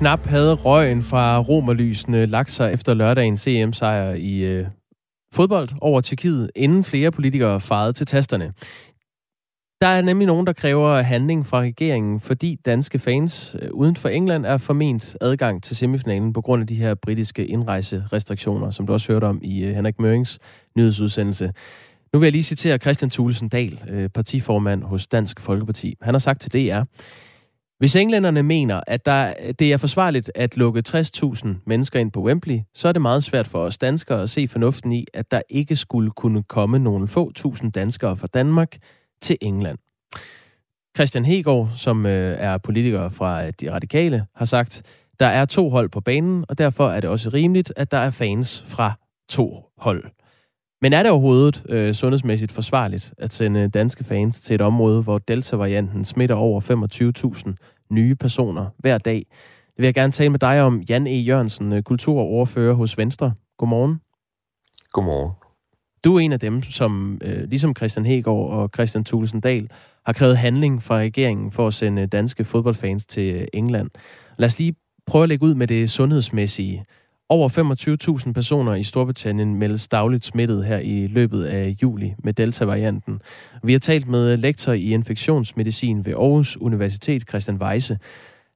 [0.00, 4.66] Knap havde røgen fra romerlysene lagt sig efter lørdagens e CM-sejr i øh,
[5.34, 8.52] fodbold over Tyrkiet, inden flere politikere farede til tasterne.
[9.80, 14.08] Der er nemlig nogen, der kræver handling fra regeringen, fordi danske fans øh, uden for
[14.08, 18.92] England er forment adgang til semifinalen på grund af de her britiske indrejserestriktioner, som du
[18.92, 20.38] også hørte om i øh, Henrik Mørings
[20.76, 21.52] nyhedsudsendelse.
[22.12, 25.96] Nu vil jeg lige citere Christian Thulesen Dahl, øh, partiformand hos Dansk Folkeparti.
[26.02, 26.82] Han har sagt til DR,
[27.80, 32.60] hvis englænderne mener, at der, det er forsvarligt at lukke 60.000 mennesker ind på Wembley,
[32.74, 35.76] så er det meget svært for os danskere at se fornuften i, at der ikke
[35.76, 38.76] skulle kunne komme nogle få tusind danskere fra Danmark
[39.22, 39.78] til England.
[40.96, 44.82] Christian Hegård, som øh, er politiker fra øh, De Radikale, har sagt,
[45.20, 48.10] der er to hold på banen, og derfor er det også rimeligt, at der er
[48.10, 48.92] fans fra
[49.28, 50.04] to hold.
[50.82, 55.18] Men er det overhovedet øh, sundhedsmæssigt forsvarligt at sende danske fans til et område, hvor
[55.18, 56.60] Delta-varianten smitter over
[57.36, 59.26] 25.000 nye personer hver dag?
[59.66, 61.10] Det vil jeg gerne tale med dig om, Jan E.
[61.10, 63.32] Jørgensen, øh, kulturordfører hos Venstre.
[63.58, 64.00] Godmorgen.
[64.92, 65.32] Godmorgen.
[66.04, 69.70] Du er en af dem, som øh, ligesom Christian Hegård og Christian Thulesen Dahl
[70.06, 73.90] har krævet handling fra regeringen for at sende danske fodboldfans til England.
[74.38, 74.74] Lad os lige
[75.06, 76.84] prøve at lægge ud med det sundhedsmæssige.
[77.32, 77.48] Over
[78.26, 83.20] 25.000 personer i Storbritannien meldes dagligt smittet her i løbet af juli med Delta-varianten.
[83.64, 87.98] Vi har talt med lektor i infektionsmedicin ved Aarhus Universitet, Christian Weise.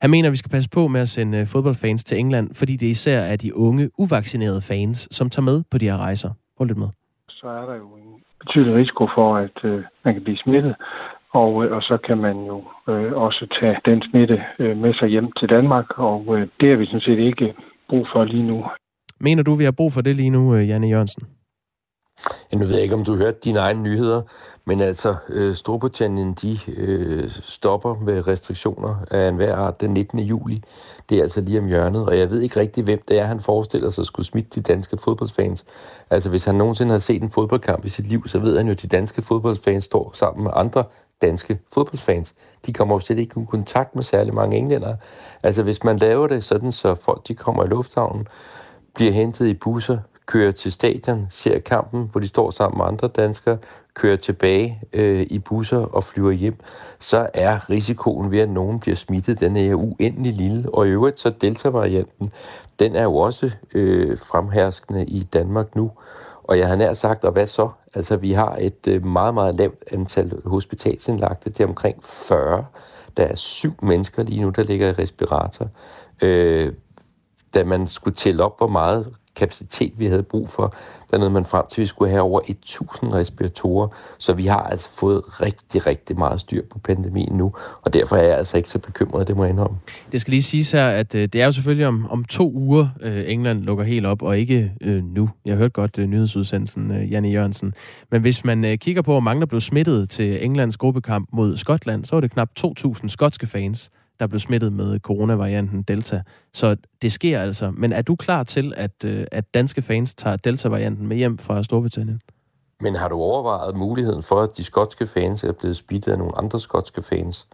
[0.00, 2.76] Han mener, at vi skal passe på med at sende øh, fodboldfans til England, fordi
[2.76, 6.30] det især er de unge, uvaccinerede fans, som tager med på de her rejser.
[6.58, 6.88] Hold lidt med.
[7.28, 10.74] Så er der jo en betydelig risiko for, at øh, man kan blive smittet,
[11.30, 15.08] og, øh, og så kan man jo øh, også tage den smitte øh, med sig
[15.08, 17.54] hjem til Danmark, og øh, det er vi sådan set ikke
[17.94, 18.64] brug for lige nu.
[19.20, 21.22] Mener du, vi har brug for det lige nu, øh, Janne Jørgensen?
[22.52, 24.22] Ja, nu ved jeg ikke, om du hørte dine egne nyheder,
[24.66, 30.18] men altså, øh, Storbritannien, de øh, stopper med restriktioner af enhver art den 19.
[30.18, 30.62] juli.
[31.08, 33.40] Det er altså lige om hjørnet, og jeg ved ikke rigtig, hvem det er, han
[33.40, 35.64] forestiller sig skulle smitte de danske fodboldfans.
[36.10, 38.72] Altså, hvis han nogensinde har set en fodboldkamp i sit liv, så ved han jo,
[38.72, 40.84] at de danske fodboldfans står sammen med andre
[41.26, 42.34] danske fodboldfans.
[42.66, 44.96] De kommer jo slet ikke i kontakt med særlig mange englænder.
[45.42, 48.26] Altså hvis man laver det sådan, så folk de kommer i lufthavnen,
[48.94, 53.08] bliver hentet i busser, kører til stadion, ser kampen, hvor de står sammen med andre
[53.08, 53.58] danskere,
[53.94, 56.56] kører tilbage øh, i busser og flyver hjem,
[56.98, 60.74] så er risikoen ved, at nogen bliver smittet, den er uendelig lille.
[60.74, 62.32] Og i øvrigt så Delta-varianten,
[62.78, 65.90] den er jo også øh, fremherskende i Danmark nu.
[66.44, 67.70] Og jeg har nær sagt, og hvad så?
[67.94, 71.50] Altså, vi har et øh, meget, meget lavt antal hospitalsindlagte.
[71.50, 72.66] Det er omkring 40.
[73.16, 75.68] Der er syv mennesker lige nu, der ligger i respirator.
[76.22, 76.72] Øh,
[77.54, 80.74] da man skulle tælle op, hvor meget kapacitet vi havde brug for,
[81.10, 83.88] der nåede man frem til, at vi skulle have over 1000 respiratorer.
[84.18, 88.22] Så vi har altså fået rigtig, rigtig meget styr på pandemien nu, og derfor er
[88.22, 89.76] jeg altså ikke så bekymret, det må jeg indrømme.
[90.12, 92.88] Det skal lige siges her, at øh, det er jo selvfølgelig om, om to uger,
[93.00, 95.30] øh, England lukker helt op, og ikke øh, nu.
[95.44, 97.74] Jeg hørte hørt godt øh, nyhedsudsendelsen, øh, Janne Jørgensen.
[98.10, 101.56] Men hvis man øh, kigger på, hvor mange der blev smittet til Englands gruppekamp mod
[101.56, 106.22] Skotland, så var det knap 2.000 skotske fans, der blev smittet med coronavarianten Delta.
[106.52, 107.70] Så det sker altså.
[107.70, 111.62] Men er du klar til, at, øh, at danske fans tager Delta-varianten med hjem fra
[111.62, 112.20] Storbritannien?
[112.80, 116.38] Men har du overvejet muligheden for, at de skotske fans er blevet spittet af nogle
[116.38, 117.48] andre skotske fans?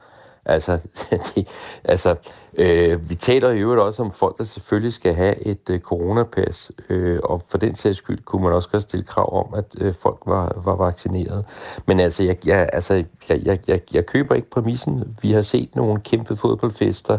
[0.50, 0.78] Altså,
[1.34, 1.48] det,
[1.84, 2.16] altså
[2.58, 6.72] øh, vi taler i øvrigt også om folk, der selvfølgelig skal have et øh, coronapas,
[6.88, 9.94] øh, og for den sags skyld kunne man også godt stille krav om, at øh,
[9.94, 11.44] folk var, var vaccineret.
[11.86, 12.94] Men altså, jeg, jeg, altså
[13.28, 15.16] jeg, jeg, jeg, jeg køber ikke præmissen.
[15.22, 17.18] Vi har set nogle kæmpe fodboldfester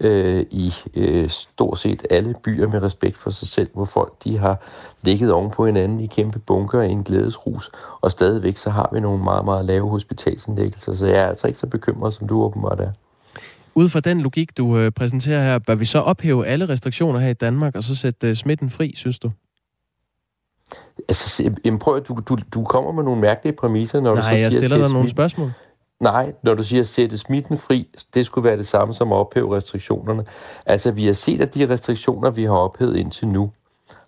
[0.00, 4.38] øh, i øh, stort set alle byer med respekt for sig selv, hvor folk de
[4.38, 4.60] har
[5.02, 9.00] ligget oven på hinanden i kæmpe bunker i en glædesrus, og stadigvæk så har vi
[9.00, 12.80] nogle meget, meget lave hospitalsindlæggelser, så jeg er altså ikke så bekymret, som du åbenbart
[12.80, 12.90] er.
[13.74, 17.28] Ud fra den logik, du øh, præsenterer her, bør vi så ophæve alle restriktioner her
[17.28, 19.30] i Danmark, og så sætte øh, smitten fri, synes du?
[21.08, 24.36] Altså, prøv, du, du, du kommer med nogle mærkelige præmisser, når Nej, du så siger...
[24.36, 25.52] Nej, jeg stiller dig nogle spørgsmål.
[26.00, 29.16] Nej, når du siger at sætte smitten fri, det skulle være det samme som at
[29.16, 30.24] ophæve restriktionerne.
[30.66, 33.52] Altså, vi har set, at de restriktioner, vi har ophævet indtil nu,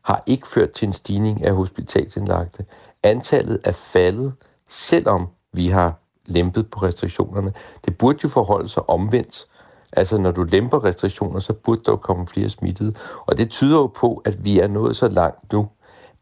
[0.03, 2.65] har ikke ført til en stigning af hospitalsindlagte.
[3.03, 4.33] Antallet er faldet,
[4.69, 5.95] selvom vi har
[6.27, 7.53] lempet på restriktionerne.
[7.85, 9.45] Det burde jo forholde sig omvendt.
[9.93, 12.95] Altså, når du lemper restriktioner, så burde der jo komme flere smittede.
[13.27, 15.69] Og det tyder jo på, at vi er nået så langt nu,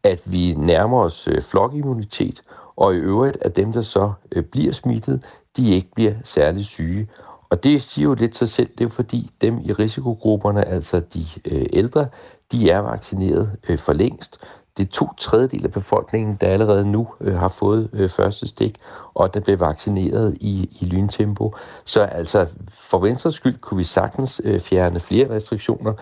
[0.03, 2.41] at vi nærmer os øh, flokimmunitet,
[2.75, 5.23] og i øvrigt, at dem, der så øh, bliver smittet,
[5.57, 7.07] de ikke bliver særlig syge.
[7.49, 11.25] Og det siger jo lidt sig selv, det er fordi dem i risikogrupperne, altså de
[11.45, 12.07] øh, ældre,
[12.51, 14.39] de er vaccineret øh, for længst.
[14.79, 18.77] Det er to tredjedel af befolkningen, der allerede nu øh, har fået øh, første stik,
[19.13, 21.55] og der bliver vaccineret i, i lyntempo.
[21.85, 25.93] Så altså, for Venstres skyld kunne vi sagtens øh, fjerne flere restriktioner.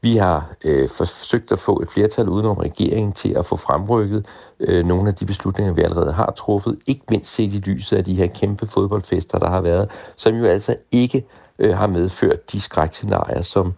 [0.00, 4.26] Vi har øh, forsøgt at få et flertal udenom regeringen til at få fremrykket
[4.60, 8.04] øh, nogle af de beslutninger, vi allerede har truffet, ikke mindst set i lyset af
[8.04, 11.24] de her kæmpe fodboldfester, der har været, som jo altså ikke
[11.58, 13.74] øh, har medført de skrækscenarier, som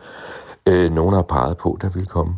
[0.67, 2.35] øh, nogen har peget på, der vil komme.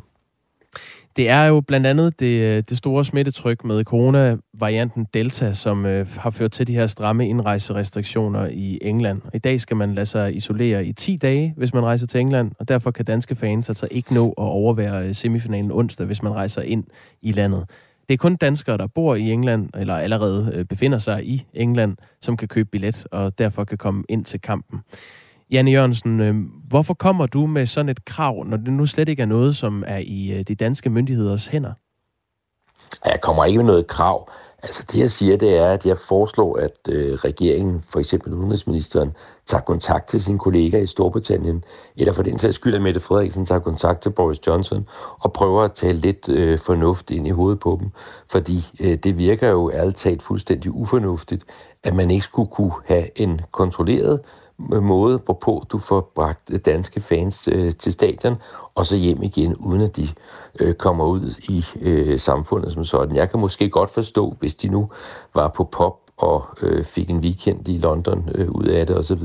[1.17, 6.07] Det er jo blandt andet det, øh, det store smittetryk med coronavarianten Delta, som øh,
[6.19, 9.23] har ført til de her stramme indrejserestriktioner i England.
[9.35, 12.53] I dag skal man lade sig isolere i 10 dage, hvis man rejser til England,
[12.59, 16.33] og derfor kan danske fans altså ikke nå at overvære øh, semifinalen onsdag, hvis man
[16.33, 16.85] rejser ind
[17.23, 17.65] i landet.
[18.09, 21.97] Det er kun danskere, der bor i England, eller allerede øh, befinder sig i England,
[22.21, 24.81] som kan købe billet, og derfor kan komme ind til kampen.
[25.51, 26.35] Janne Jørgensen, øh,
[26.69, 29.85] hvorfor kommer du med sådan et krav, når det nu slet ikke er noget, som
[29.87, 31.73] er i øh, de danske myndigheders hænder?
[33.05, 34.31] Jeg kommer ikke med noget krav.
[34.63, 39.13] Altså det, jeg siger, det er, at jeg foreslår, at øh, regeringen, for eksempel udenrigsministeren,
[39.47, 41.65] tager kontakt til sin kollega i Storbritannien,
[41.97, 44.89] eller for den sags skyld, at Mette Frederiksen tager kontakt til Boris Johnson
[45.21, 47.91] og prøver at tale lidt øh, fornuft ind i hovedet på dem.
[48.31, 51.45] Fordi øh, det virker jo ærligt talt fuldstændig ufornuftigt,
[51.85, 54.21] at man ikke skulle kunne have en kontrolleret
[54.83, 58.37] måde, hvorpå du får bragt danske fans øh, til stadion,
[58.75, 60.09] og så hjem igen, uden at de
[60.61, 63.17] øh, kommer ud i øh, samfundet som sådan.
[63.17, 64.91] Jeg kan måske godt forstå, hvis de nu
[65.35, 69.23] var på pop og øh, fik en weekend i London øh, ud af det osv.,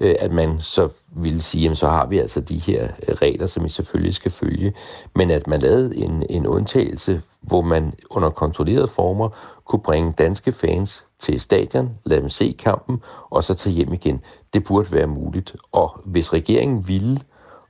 [0.00, 3.46] øh, at man så ville sige, jamen så har vi altså de her øh, regler,
[3.46, 4.74] som vi selvfølgelig skal følge,
[5.14, 9.28] men at man lavede en, en undtagelse, hvor man under kontrollerede former
[9.64, 14.22] kunne bringe danske fans til stadion, lade dem se kampen, og så tage hjem igen.
[14.54, 15.56] Det burde være muligt.
[15.72, 17.20] Og hvis regeringen ville,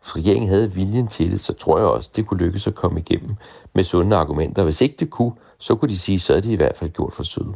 [0.02, 3.00] hvis regeringen havde viljen til det, så tror jeg også, det kunne lykkes at komme
[3.00, 3.36] igennem
[3.74, 4.64] med sunde argumenter.
[4.64, 7.14] Hvis ikke det kunne, så kunne de sige, så er det i hvert fald gjort
[7.14, 7.54] for søde.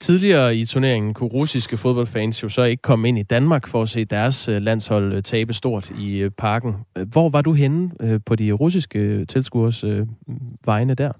[0.00, 3.88] Tidligere i turneringen kunne russiske fodboldfans jo så ikke komme ind i Danmark for at
[3.88, 6.74] se deres øh, landshold øh, tabe stort i øh, parken.
[7.12, 7.90] Hvor var du henne
[8.26, 9.84] på de russiske tilskuers
[10.64, 11.12] vegne der?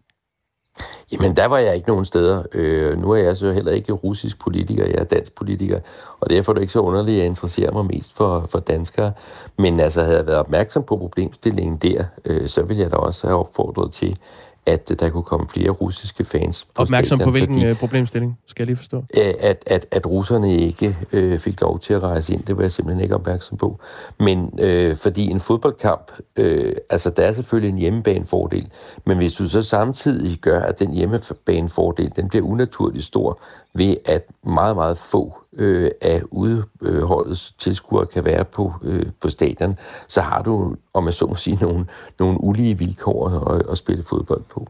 [1.12, 2.42] Jamen, der var jeg ikke nogen steder.
[2.52, 5.80] Øh, nu er jeg så heller ikke russisk politiker, jeg er dansk politiker,
[6.20, 9.12] og derfor er det ikke så underligt, at jeg interesserer mig mest for, for danskere.
[9.58, 13.26] Men altså, havde jeg været opmærksom på problemstillingen der, øh, så ville jeg da også
[13.26, 14.18] have opfordret til,
[14.66, 18.38] at der kunne komme flere russiske fans på Opmærksom stadion, på hvilken fordi, øh, problemstilling,
[18.46, 19.04] skal jeg lige forstå?
[19.40, 22.72] At, at, at russerne ikke øh, fik lov til at rejse ind, det var jeg
[22.72, 23.80] simpelthen ikke opmærksom på.
[24.20, 28.68] Men øh, fordi en fodboldkamp, øh, altså der er selvfølgelig en hjemmebanefordel,
[29.04, 33.40] men hvis du så samtidig gør, at den hjemmebanefordel, den bliver unaturligt stor,
[33.74, 39.78] ved at meget, meget få øh, af udholdets tilskuere kan være på, øh, på stadion,
[40.08, 41.86] så har du, om jeg så må sige, nogle,
[42.18, 44.66] nogle ulige vilkår at, at spille fodbold på.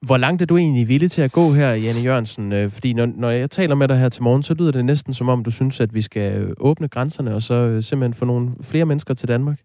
[0.00, 2.52] Hvor langt er du egentlig villig til at gå her, Janne Jørgensen?
[2.52, 5.12] Øh, fordi når, når jeg taler med dig her til morgen, så lyder det næsten
[5.12, 8.50] som om, du synes, at vi skal åbne grænserne og så øh, simpelthen få nogle
[8.62, 9.58] flere mennesker til Danmark.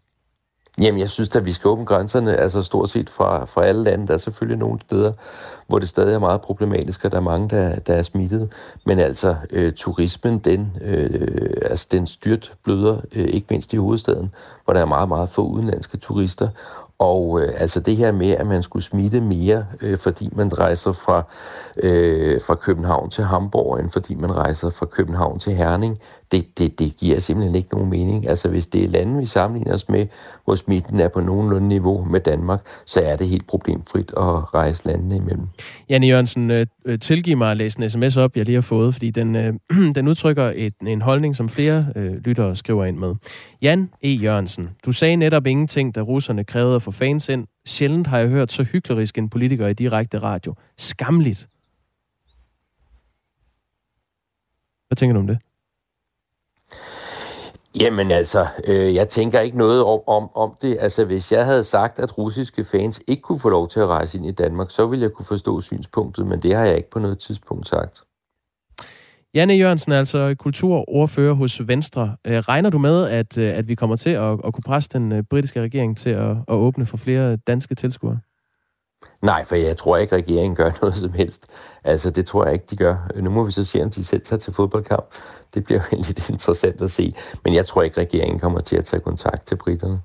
[0.82, 4.08] Jamen, jeg synes at vi skal åbne grænserne, altså stort set fra, fra alle lande.
[4.08, 5.14] Der er selvfølgelig nogle steder,
[5.68, 8.54] hvor det stadig er meget problematisk, og der er mange, der, der er smittet.
[8.86, 14.34] Men altså, øh, turismen, den, øh, altså, den styrt bløder, øh, ikke mindst i hovedstaden,
[14.66, 16.50] hvor der er meget, meget få udenlandske turister.
[17.00, 20.92] Og øh, altså det her med, at man skulle smitte mere, øh, fordi man rejser
[20.92, 21.24] fra,
[21.78, 26.00] øh, fra København til Hamburg, end fordi man rejser fra København til Herning,
[26.34, 28.30] det, det, det giver simpelthen ikke nogen mening.
[28.30, 30.08] Altså hvis det er lande, vi sammenligner os med,
[30.46, 34.86] hvor smitten er på nogenlunde niveau med Danmark, så er det helt problemfrit at rejse
[34.86, 35.48] landene imellem.
[35.90, 38.94] Janne Jørgensen, øh, øh, tilgiv mig at læse en sms op, jeg lige har fået,
[38.94, 39.54] fordi den, øh,
[39.96, 43.16] den udtrykker et, en holdning, som flere øh, lyttere skriver ind med.
[43.62, 44.10] Jan E.
[44.10, 47.48] Jørgensen, du sagde netop ingenting, da russerne krævede at få fans ind.
[47.66, 50.54] Sjældent har jeg hørt så hyklerisk en politiker i direkte radio.
[50.78, 51.48] Skamligt.
[54.88, 55.38] Hvad tænker du om det?
[57.80, 60.78] Jamen altså, øh, jeg tænker ikke noget om, om, om det.
[60.80, 64.18] Altså, hvis jeg havde sagt, at russiske fans ikke kunne få lov til at rejse
[64.18, 67.00] ind i Danmark, så ville jeg kunne forstå synspunktet, men det har jeg ikke på
[67.00, 68.02] noget tidspunkt sagt.
[69.36, 72.16] Janne Jørgensen, altså kulturordfører hos Venstre.
[72.28, 75.12] Øh, regner du med, at, øh, at vi kommer til at, at kunne presse den
[75.12, 78.20] øh, britiske regering til at, at åbne for flere danske tilskuere?
[79.22, 81.46] Nej, for jeg tror ikke, regeringen gør noget som helst.
[81.84, 82.98] Altså, det tror jeg ikke, de gør.
[83.16, 85.06] Nu må vi så se, om de selv tager til fodboldkamp.
[85.54, 87.14] Det bliver jo lidt interessant at se.
[87.44, 90.02] Men jeg tror ikke, regeringen kommer til at tage kontakt til britterne.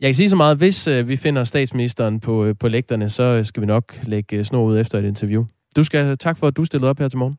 [0.00, 3.44] Jeg kan sige så meget, hvis øh, vi finder statsministeren på, øh, på lægterne, så
[3.44, 5.44] skal vi nok lægge øh, snor ud efter et interview.
[5.76, 7.38] Du skal tak for, at du stillede op her til morgen.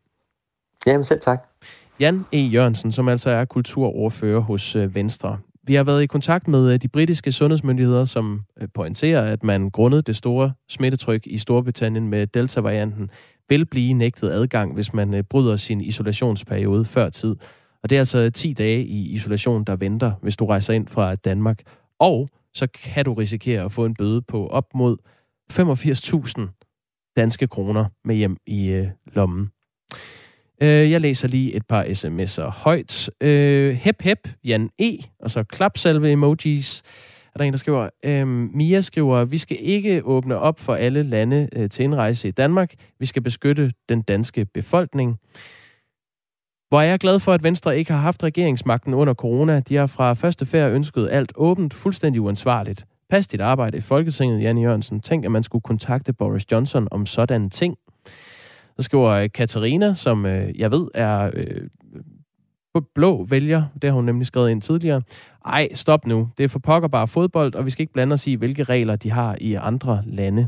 [0.88, 1.48] Jamen selv tak.
[2.00, 2.38] Jan E.
[2.38, 5.38] Jørgensen, som altså er kulturordfører hos øh, Venstre.
[5.68, 9.70] Vi har været i kontakt med øh, de britiske sundhedsmyndigheder, som øh, pointerer, at man
[9.70, 13.10] grundet det store smittetryk i Storbritannien med Delta-varianten,
[13.50, 17.36] vil blive nægtet adgang, hvis man øh, bryder sin isolationsperiode før tid.
[17.84, 21.16] Og det er altså 10 dage i isolation, der venter, hvis du rejser ind fra
[21.16, 21.62] Danmark.
[22.00, 24.98] Og så kan du risikere at få en bøde på op mod
[25.54, 29.50] 85.000 danske kroner med hjem i øh, lommen.
[30.62, 33.10] Øh, jeg læser lige et par sms'er højt.
[33.22, 34.98] Øh, hep hep, Jan E.
[35.20, 36.84] Og så klapsalve emojis.
[37.34, 37.90] er der en, der skriver.
[38.06, 42.32] øh, Mia skriver, vi skal ikke åbne op for alle lande øh, til indrejse i
[42.32, 42.74] Danmark.
[43.00, 45.18] Vi skal beskytte den danske befolkning.
[46.70, 49.60] Hvor er jeg glad for, at Venstre ikke har haft regeringsmagten under corona.
[49.60, 52.86] De har fra første færd ønsket alt åbent, fuldstændig uansvarligt.
[53.10, 55.00] Pas dit arbejde i Folketinget, Janne Jørgensen.
[55.00, 57.76] Tænk, at man skulle kontakte Boris Johnson om sådan ting.
[58.80, 61.68] Så skriver øh, Katarina, som øh, jeg ved er øh,
[62.96, 63.64] blå vælger.
[63.82, 65.02] Det har hun nemlig skrevet ind tidligere.
[65.46, 66.30] Ej, stop nu.
[66.38, 68.96] Det er for pokker bare fodbold, og vi skal ikke blande os i, hvilke regler
[68.96, 70.48] de har i andre lande.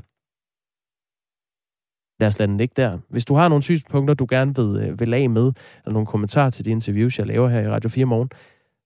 [2.20, 2.98] Lad os lade den ligge der.
[3.10, 5.52] Hvis du har nogle synspunkter, du gerne vil, øh, vil af med,
[5.86, 8.30] eller nogle kommentarer til de interviews, jeg laver her i Radio 4 morgen,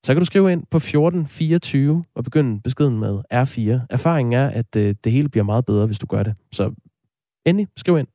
[0.05, 3.85] så kan du skrive ind på 1424 og begynde beskeden med R4.
[3.89, 6.35] Erfaringen er, at øh, det hele bliver meget bedre, hvis du gør det.
[6.51, 6.73] Så
[7.45, 8.07] endelig, skriv ind.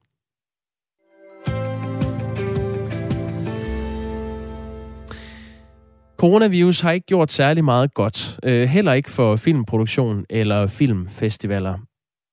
[6.20, 11.78] Coronavirus har ikke gjort særlig meget godt, øh, heller ikke for filmproduktion eller filmfestivaler.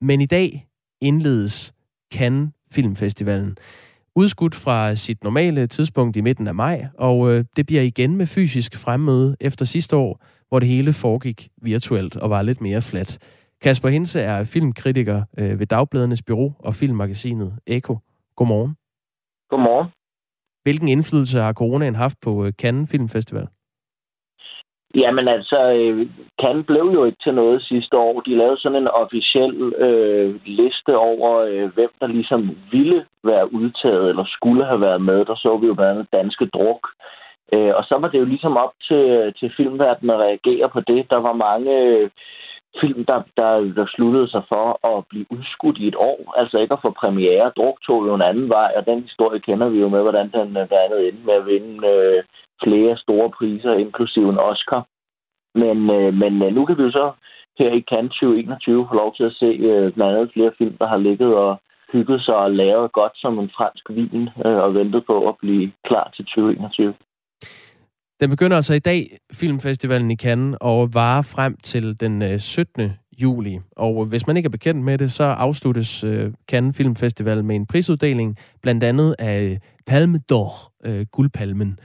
[0.01, 0.67] Men i dag
[1.01, 1.73] indledes
[2.13, 3.57] Cannes Filmfestivalen.
[4.15, 8.27] Udskudt fra sit normale tidspunkt i midten af maj, og øh, det bliver igen med
[8.27, 13.17] fysisk fremmøde efter sidste år, hvor det hele foregik virtuelt og var lidt mere fladt.
[13.61, 17.97] Kasper Hinse er filmkritiker øh, ved Dagbladenes Bureau og filmmagasinet Eko.
[18.35, 18.75] Godmorgen.
[19.49, 19.89] Godmorgen.
[20.63, 23.47] Hvilken indflydelse har coronaen haft på Cannes Filmfestival?
[24.95, 26.07] Jamen altså, øh,
[26.39, 28.21] kan blev jo ikke til noget sidste år.
[28.21, 34.09] De lavede sådan en officiel øh, liste over, øh, hvem der ligesom ville være udtaget
[34.09, 35.25] eller skulle have været med.
[35.25, 36.87] Der så vi jo blandt andet Danske Druk.
[37.53, 40.79] Øh, og så var det jo ligesom op til, øh, til filmverdenen at reagere på
[40.79, 41.09] det.
[41.09, 42.09] Der var mange øh,
[42.81, 46.33] film, der, der, der sluttede sig for at blive udskudt i et år.
[46.37, 47.51] Altså ikke at få premiere.
[47.57, 50.53] Druk tog jo en anden vej, og den historie kender vi jo med, hvordan den
[50.53, 51.87] blandt andet endte med at vinde...
[51.87, 52.23] Øh,
[52.63, 54.81] flere store priser, inklusive en Oscar.
[55.61, 57.11] Men, øh, men øh, nu kan vi jo så
[57.59, 60.87] her i Cannes 2021 få lov til at se øh, blandt andet flere film, der
[60.87, 61.61] har ligget og
[61.93, 65.71] hygget sig og lavet godt som en fransk vin øh, og ventet på at blive
[65.87, 66.93] klar til 2021.
[68.19, 72.91] Den begynder altså i dag, Filmfestivalen i Cannes, og varer frem til den øh, 17.
[73.21, 73.59] Juli.
[73.77, 77.65] Og hvis man ikke er bekendt med det, så afsluttes øh, Cannes Filmfestival med en
[77.65, 81.77] prisuddeling, blandt andet af Palme d'Or, øh, guldpalmen.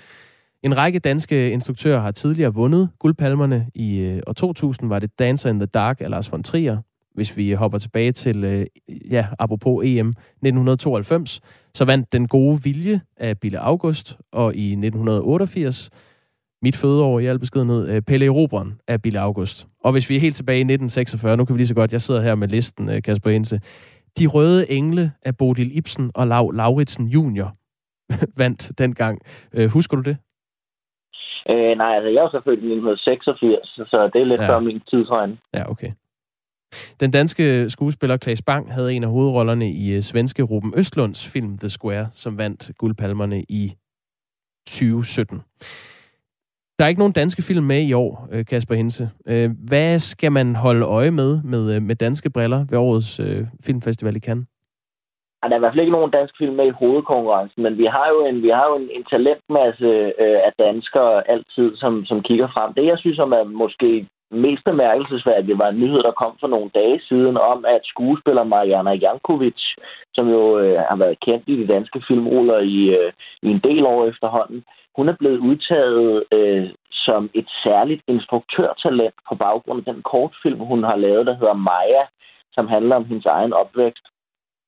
[0.62, 3.66] En række danske instruktører har tidligere vundet guldpalmerne.
[3.74, 6.78] I øh, år 2000 var det Dancer in the Dark af Lars von Trier.
[7.14, 8.66] Hvis vi hopper tilbage til, øh,
[9.10, 11.40] ja, apropos EM 1992,
[11.74, 15.90] så vandt Den gode vilje af Bille August, og i 1988
[16.62, 19.68] mit fødeår i al beskedenhed, øh, Pelle Erobren af Bille August.
[19.84, 22.00] Og hvis vi er helt tilbage i 1946, nu kan vi lige så godt, jeg
[22.00, 23.60] sidder her med listen, øh, Kasper Hense.
[24.18, 27.56] De røde engle af Bodil Ibsen og Lav Lauritsen junior
[28.42, 29.18] vandt dengang.
[29.52, 30.16] Øh, husker du det?
[31.48, 34.48] Øh, nej, altså jeg er i 1986, så det er lidt ja.
[34.48, 35.38] før min tidsregn.
[35.54, 35.90] Ja, okay.
[37.00, 41.58] Den danske skuespiller Klaas Bang havde en af hovedrollerne i uh, svenske Ruben Østlunds film
[41.58, 43.72] The Square, som vandt guldpalmerne i
[44.66, 45.42] 2017.
[46.78, 49.10] Der er ikke nogen danske film med i år, øh, Kasper Hense.
[49.26, 53.20] Øh, hvad skal man holde øje med med, med danske briller ved årets
[53.60, 54.46] filmfestival i Cannes?
[55.48, 58.08] Der er i hvert fald ikke nogen dansk film med i hovedkonkurrencen, men vi har
[58.08, 59.90] jo en, vi har jo en, en talentmasse
[60.24, 62.74] øh, af danskere altid, som, som kigger frem.
[62.74, 66.70] Det, jeg synes, som er måske mest bemærkelsesværdigt, var en nyhed, der kom for nogle
[66.74, 69.60] dage siden om, at skuespiller Mariana Jankovic,
[70.14, 73.12] som jo øh, har været kendt i de danske filmroller i, øh,
[73.42, 74.64] i en del år efterhånden,
[74.96, 80.82] hun er blevet udtaget øh, som et særligt instruktørtalent på baggrund af den kortfilm, hun
[80.84, 82.04] har lavet, der hedder Maja,
[82.52, 84.06] som handler om hendes egen opvækst.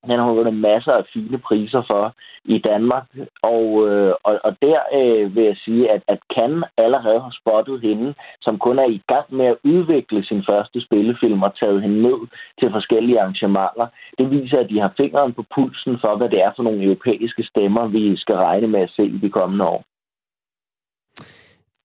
[0.06, 3.04] Den har vundet masser af fine priser for i Danmark.
[3.42, 7.80] Og, øh, og, og der øh, vil jeg sige, at, at Cannes allerede har spottet
[7.80, 12.02] hende, som kun er i gang med at udvikle sin første spillefilm og taget hende
[12.02, 12.20] ned
[12.60, 13.86] til forskellige arrangementer.
[14.18, 17.44] Det viser, at de har fingeren på pulsen for, hvad det er for nogle europæiske
[17.44, 19.84] stemmer, vi skal regne med at se i de kommende år.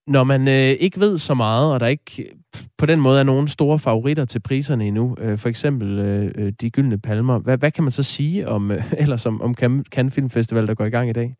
[0.08, 2.30] Når man øh, ikke ved så meget, og der ikke
[2.78, 6.52] på den måde er nogen store favoritter til priserne endnu, øh, for eksempel øh, øh
[6.60, 9.54] de gyldne palmer, hvad, hvad kan man så sige om, øh, ellers om, om
[9.94, 11.34] Cannes Film Festival, der går i gang i dag?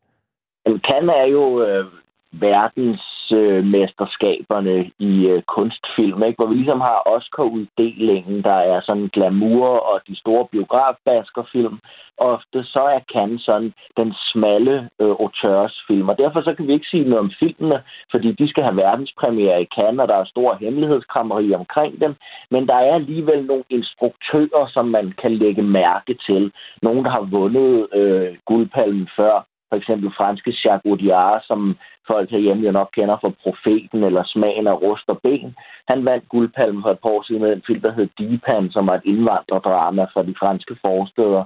[0.67, 1.85] Cannes er jo øh,
[2.33, 3.18] verdens
[3.65, 6.37] mesterskaberne i øh, kunstfilm, ikke?
[6.37, 11.79] hvor vi ligesom har Oscar-uddelingen, der er sådan glamour og de store biografbaskerfilm.
[12.19, 16.91] Ofte så er Cannes sådan den smalle øh, auteursfilm, og derfor så kan vi ikke
[16.91, 20.57] sige noget om filmene, fordi de skal have verdenspremiere i Cannes, og der er stor
[20.61, 22.15] hemmelighedskrammeri omkring dem.
[22.51, 26.53] Men der er alligevel nogle instruktører, som man kan lægge mærke til.
[26.83, 32.67] Nogen, der har vundet øh, guldpalmen før for eksempel franske Jacques Audiard, som folk herhjemme
[32.67, 35.57] jo nok kender fra Profeten eller Smagen af rust og ben.
[35.89, 38.87] Han vandt guldpalmen for et par år siden med en film, der hed Deepan, som
[38.87, 41.45] var et indvandrerdrama fra de franske forsteder.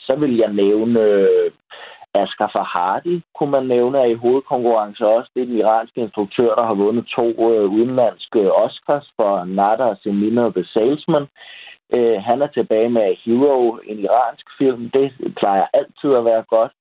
[0.00, 1.50] Så vil jeg nævne øh,
[2.14, 5.30] Asghar Farhadi, kunne man nævne, er i hovedkonkurrence også.
[5.34, 9.98] Det er den iranske instruktør, der har vundet to øh, udenlandske Oscars for Nada og
[10.56, 11.26] The Salesman.
[11.94, 14.90] Øh, han er tilbage med Hero, en iransk film.
[14.90, 16.72] Det plejer altid at være godt.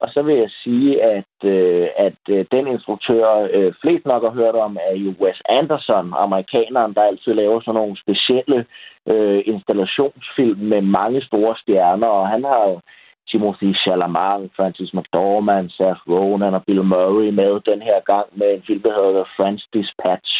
[0.00, 4.30] Og så vil jeg sige, at, øh, at øh, den instruktør, øh, flest nok har
[4.30, 8.66] hørt om, er jo Wes Anderson, amerikaneren, der altid laver sådan nogle specielle
[9.06, 12.06] øh, installationsfilm med mange store stjerner.
[12.06, 12.80] Og han har jo
[13.30, 18.62] Timothy Chalamet, Francis McDormand, Seth Rogen og Bill Murray med den her gang med en
[18.66, 20.30] film, der hedder The French Dispatch.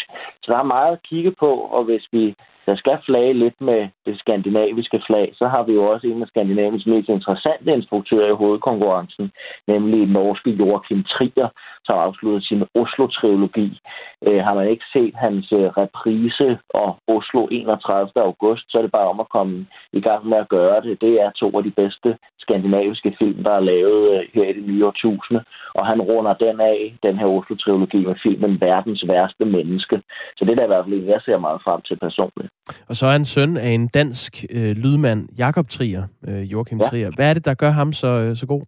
[0.47, 2.35] Så der er meget at kigge på, og hvis vi
[2.67, 6.29] der skal flage lidt med det skandinaviske flag, så har vi jo også en af
[6.29, 9.33] Skandinaviens mest interessante instruktører i hovedkonkurrencen,
[9.67, 11.49] nemlig norske Joachim Trier,
[11.85, 13.81] som har sin Oslo-trilogi.
[14.27, 18.11] Øh, har man ikke set hans øh, reprise og Oslo 31.
[18.17, 21.01] august, så er det bare om at komme i gang med at gøre det.
[21.01, 24.67] Det er to af de bedste skandinaviske film, der er lavet øh, her i det
[24.69, 25.45] nye årtusinde.
[25.75, 30.03] Og han runder den af, den her Oslo-trilogi, med filmen Verdens værste menneske.
[30.37, 32.51] Så det er da i hvert fald en, jeg ser meget frem til personligt.
[32.89, 36.85] Og så er han søn af en dansk øh, lydmand, Jakob Trier, øh, Joachim ja.
[36.85, 37.11] Trier.
[37.17, 38.63] Hvad er det, der gør ham så, øh, så god?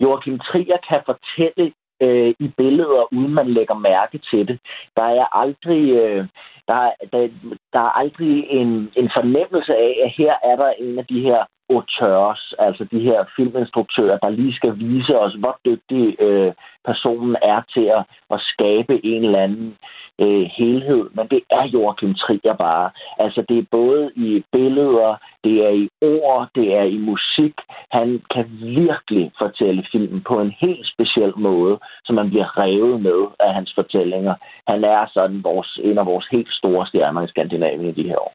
[0.00, 4.58] Joachim Trier kan fortælle øh, i billeder, uden man lægger mærke til det.
[4.96, 6.26] Der er aldrig, øh,
[6.68, 7.28] der, der,
[7.72, 11.44] der er aldrig en, en fornemmelse af, at her er der en af de her
[11.70, 16.52] auteurs, altså de her filminstruktører, der lige skal vise os, hvor dygtig øh,
[16.84, 19.76] personen er til at, at skabe en eller anden
[20.20, 21.10] øh, helhed.
[21.16, 22.90] Men det er Joachim Trier bare.
[23.18, 27.54] Altså det er både i billeder, det er i ord, det er i musik.
[27.90, 33.20] Han kan virkelig fortælle filmen på en helt speciel måde, så man bliver revet med
[33.40, 34.34] af hans fortællinger.
[34.68, 38.18] Han er sådan vores, en af vores helt store stjerner i Skandinavien i de her
[38.18, 38.32] år.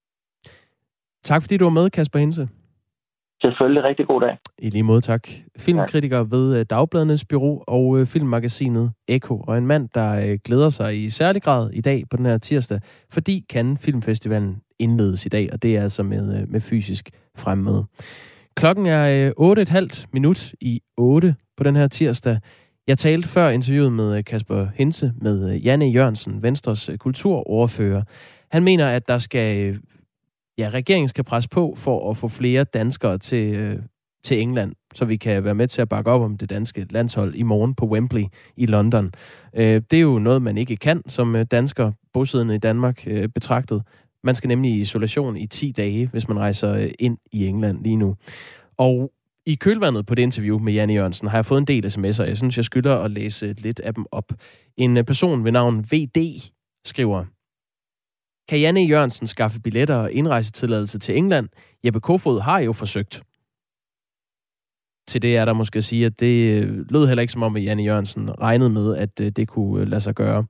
[1.23, 2.47] Tak fordi du var med, Kasper Hense.
[3.41, 4.37] Selvfølgelig rigtig god dag.
[4.57, 5.27] I lige måde, tak.
[5.59, 10.69] Filmkritiker ved øh, Dagbladernes Bureau og øh, filmmagasinet Eko, og en mand, der øh, glæder
[10.69, 12.79] sig i særlig grad i dag på den her tirsdag,
[13.13, 17.85] fordi kan Filmfestivalen indledes i dag, og det er altså med, med fysisk fremmøde.
[18.55, 19.31] Klokken er
[20.01, 22.39] 8,5 minut i 8 på den her tirsdag.
[22.89, 28.03] Jeg talte før interviewet med øh, Kasper Hinse med øh, Janne Jørgensen, Venstres øh, kulturordfører.
[28.51, 29.79] Han mener, at der skal
[30.57, 33.79] ja, regeringen skal presse på for at få flere danskere til,
[34.23, 37.35] til England, så vi kan være med til at bakke op om det danske landshold
[37.35, 38.25] i morgen på Wembley
[38.57, 39.11] i London.
[39.55, 43.83] Det er jo noget, man ikke kan som dansker bosiddende i Danmark betragtet.
[44.23, 47.95] Man skal nemlig i isolation i 10 dage, hvis man rejser ind i England lige
[47.95, 48.15] nu.
[48.77, 49.11] Og
[49.49, 52.23] i kølvandet på det interview med Janne Jørgensen har jeg fået en del sms'er.
[52.23, 54.31] Jeg synes, jeg skylder at læse lidt af dem op.
[54.77, 56.41] En øh, person ved navn VD
[56.85, 57.25] skriver,
[58.49, 61.49] kan Janne Jørgensen skaffe billetter og indrejsetilladelse til England?
[61.85, 63.23] Jeppe Kofod har jo forsøgt.
[65.07, 67.55] Til det er der måske at sige, at det øh, lød heller ikke som om,
[67.55, 70.45] at Janne Jørgensen regnede med, at øh, det kunne lade sig gøre.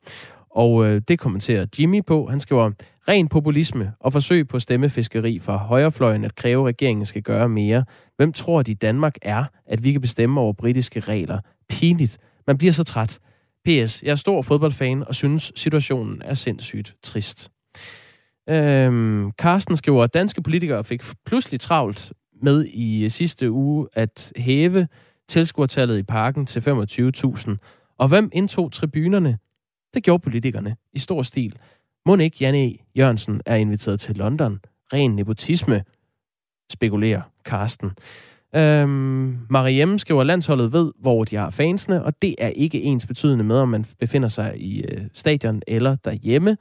[0.60, 2.28] Og øh, det kommenterer Jimmy på.
[2.30, 2.72] Han skriver,
[3.08, 7.86] ren populisme og forsøg på stemmefiskeri fra højrefløjen at kræve, at regeringen skal gøre mere.
[8.18, 11.40] Hvem tror de Danmark er, at vi kan bestemme over britiske regler?
[11.70, 12.18] Pinligt.
[12.48, 13.20] Man bliver så træt.
[13.66, 14.04] PS.
[14.04, 17.52] Jeg er stor fodboldfan og synes, situationen er sindssygt trist.
[18.50, 24.34] Øhm, Carsten skriver, at danske politikere fik pludselig travlt med i øh, sidste uge at
[24.36, 24.88] hæve
[25.28, 27.96] tilskuertallet i parken til 25.000.
[28.00, 29.38] Og hvem indtog tribunerne?
[29.94, 31.56] Det gjorde politikerne i stor stil.
[32.06, 32.76] Må ikke Janne.
[32.98, 34.60] Jørgensen er inviteret til London?
[34.94, 35.84] Ren nepotisme,
[36.72, 37.92] spekulerer Karsten.
[38.56, 43.08] Øhm, Mariem skriver, at landsholdet ved, hvor de har fansene, og det er ikke ens
[43.08, 46.58] betydende med, om man befinder sig i øh, stadion eller derhjemme.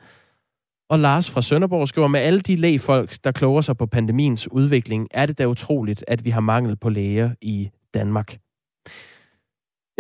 [0.91, 5.09] Og Lars fra Sønderborg skriver, med alle de lægefolk, der kloger sig på pandemiens udvikling,
[5.11, 8.39] er det da utroligt, at vi har mangel på læger i Danmark.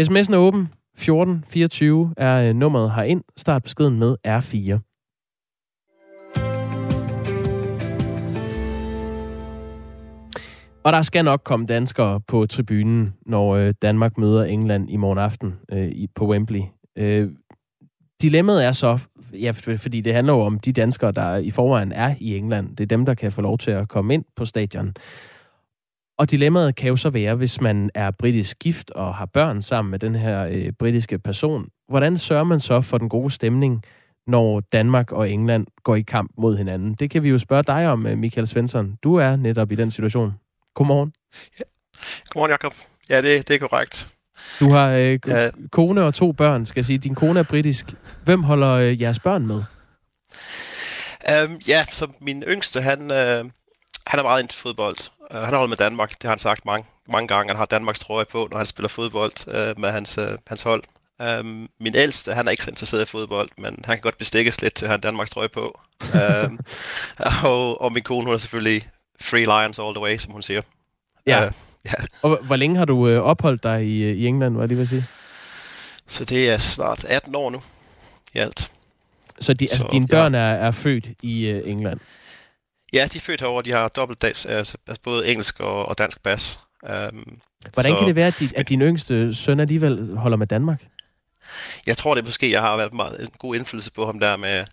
[0.01, 0.68] SMS'en er åben.
[0.99, 3.23] 1424 er øh, nummeret herind.
[3.37, 4.79] Start beskeden med R4.
[10.85, 15.19] Og der skal nok komme danskere på tribunen, når øh, Danmark møder England i morgen
[15.19, 16.63] aften øh, på Wembley.
[16.97, 17.31] Øh,
[18.23, 18.99] dilemmaet er så,
[19.33, 22.77] ja, fordi det handler jo om de danskere, der i forvejen er i England.
[22.77, 24.95] Det er dem, der kan få lov til at komme ind på stadion.
[26.19, 29.91] Og dilemmaet kan jo så være, hvis man er britisk gift og har børn sammen
[29.91, 31.69] med den her øh, britiske person.
[31.89, 33.83] Hvordan sørger man så for den gode stemning,
[34.27, 36.95] når Danmark og England går i kamp mod hinanden?
[36.95, 38.99] Det kan vi jo spørge dig om, øh, Michael Svensson.
[39.03, 40.33] Du er netop i den situation.
[40.75, 41.12] Godmorgen.
[41.61, 41.64] Ja.
[42.31, 42.75] Godmorgen, Jacob.
[43.11, 44.09] Ja, det, det er korrekt.
[44.61, 45.51] Du har øh, ja.
[45.73, 46.99] kone og to børn, skal jeg sige.
[46.99, 47.95] Din kone er britisk.
[48.25, 49.62] Hvem holder øh, jeres børn med?
[51.45, 53.45] Um, ja, så min yngste, han, øh,
[54.07, 54.97] han er meget ind til fodbold.
[55.35, 57.51] Uh, han holder med Danmark, det har han sagt mange, mange gange.
[57.51, 60.83] Han har Danmarks trøje på, når han spiller fodbold uh, med hans, uh, hans hold.
[61.41, 64.62] Um, min ældste, han er ikke så interesseret i fodbold, men han kan godt bestikkes
[64.62, 65.81] lidt til at have Danmarks trøje på.
[66.14, 66.59] um,
[67.45, 68.89] og, og min kone, hun er selvfølgelig
[69.20, 70.62] free lions all the way, som hun siger.
[71.26, 71.47] Ja.
[71.47, 71.53] Uh,
[71.85, 71.93] ja.
[72.22, 75.05] Og hvor længe har du øh, opholdt dig i, i England, hvad det vil sige?
[76.09, 77.62] Så det er snart 18 år nu
[78.35, 78.72] i alt.
[79.41, 80.41] Så, de, altså, så dine børn ja.
[80.41, 82.01] er, er født i øh, England?
[82.93, 83.62] Ja, de er født herovre.
[83.62, 86.61] De har dobbelt dags, altså, altså både engelsk og, og dansk bas.
[86.82, 87.41] Um,
[87.74, 90.84] Hvordan så, kan det være, at, de, at din yngste søn alligevel holder med Danmark?
[91.86, 94.49] Jeg tror det måske, jeg har været meget, en god indflydelse på ham der med,
[94.49, 94.66] jeg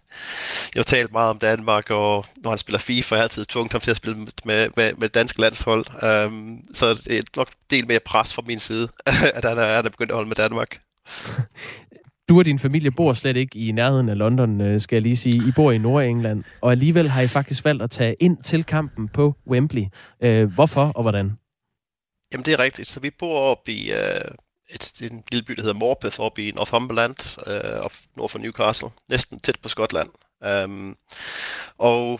[0.76, 3.82] har talt meget om Danmark, og når han spiller FIFA, har jeg altid tvunget ham
[3.82, 5.86] til at spille med, med, med dansk landshold.
[6.28, 8.90] Um, så det er nok del mere pres fra min side,
[9.36, 10.80] at han er, han er begyndt at holde med Danmark.
[12.30, 15.18] Du og din familie bor slet ikke i nærheden af London, øh, skal jeg lige
[15.18, 15.48] sige.
[15.48, 19.08] I bor i Nordengland, og alligevel har I faktisk valgt at tage ind til kampen
[19.08, 19.86] på Wembley.
[20.22, 21.32] Øh, hvorfor og hvordan?
[22.34, 22.90] Jamen, det er rigtigt.
[22.90, 24.22] Så vi bor oppe i øh,
[24.70, 29.40] et, en lille by, der hedder Morpeth, oppe i Northumberland, øh, nord for Newcastle, næsten
[29.40, 30.10] tæt på Skotland.
[30.64, 30.98] Um,
[31.78, 32.20] og,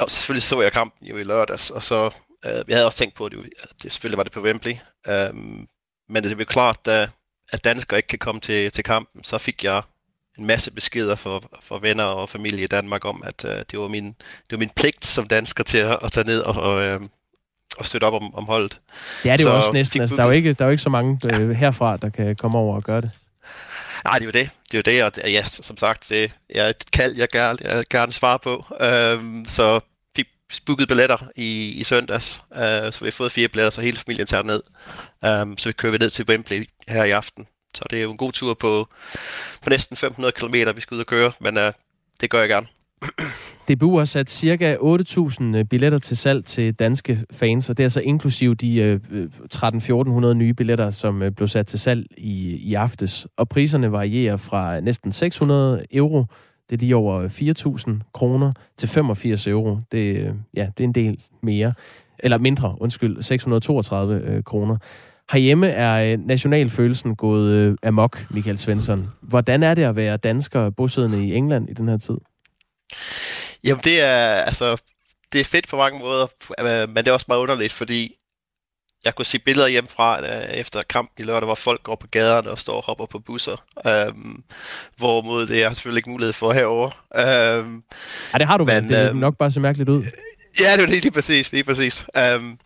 [0.00, 2.06] og selvfølgelig så jeg kampen jo i lørdags, og så,
[2.44, 3.40] øh, jeg havde også tænkt på, at det,
[3.82, 4.74] det selvfølgelig var det på Wembley,
[5.08, 5.68] um,
[6.08, 7.08] men det blev klart, da
[7.52, 9.82] at danskere ikke kan komme til, til kampen, så fik jeg
[10.38, 13.88] en masse beskeder fra, fra venner og familie i Danmark om, at uh, det, var
[13.88, 17.06] min, det var min pligt som dansker til at, at tage ned og, og, uh,
[17.78, 18.80] og støtte op om, om holdet.
[19.22, 20.00] Det er så jo også næsten.
[20.00, 22.36] Altså, der, er jo ikke, der er jo ikke så mange uh, herfra, der kan
[22.36, 23.10] komme over og gøre det.
[24.04, 24.50] Nej, det er jo det.
[24.70, 27.84] Det er jo det, og ja, som sagt, det er et kald, jeg gerne, jeg
[27.90, 28.64] gerne svare på.
[29.16, 29.80] Um, så
[30.60, 34.26] booket billetter i, i søndags, uh, så vi har fået fire billetter, så hele familien
[34.26, 34.62] tager ned.
[35.42, 37.46] Um, så vi kører ned til Wembley her i aften.
[37.74, 38.88] Så det er jo en god tur på,
[39.62, 41.62] på næsten 1500 km, vi skal ud og køre, men uh,
[42.20, 42.66] det gør jeg gerne.
[43.68, 44.76] DBU har sat ca.
[44.76, 49.00] 8.000 øh, billetter til salg til danske fans, og det er så inklusive de
[49.54, 53.26] 13-1400 nye billetter, som blev sat til salg i, i aftes.
[53.36, 56.24] Og priserne varierer fra næsten 600 euro,
[56.70, 59.78] det er lige over øh, 4.000 kroner, til 85 euro.
[59.92, 61.72] Det, øh, ja, det er en del mere.
[62.18, 64.76] Eller mindre, undskyld, 632 øh, kroner.
[65.32, 69.10] Herhjemme er øh, nationalfølelsen gået øh, amok, Michael Svensson.
[69.20, 72.16] Hvordan er det at være dansker bosiddende i England i den her tid?
[73.64, 74.82] Jamen det er, altså,
[75.32, 76.26] det er fedt på mange måder,
[76.86, 78.16] men det er også meget underligt, fordi
[79.04, 82.50] jeg kunne se billeder hjemmefra øh, efter kampen i lørdag, hvor folk går på gaderne
[82.50, 83.64] og står og hopper på busser.
[83.86, 84.42] Øhm,
[84.96, 86.90] hvorimod det er selvfølgelig ikke mulighed for herover.
[87.16, 87.82] Øhm,
[88.32, 90.02] ja, det har du men, Det øhm, nok bare så mærkeligt ud.
[90.60, 92.06] Ja, det er lige præcis, lige præcis.
[92.16, 92.58] Øhm,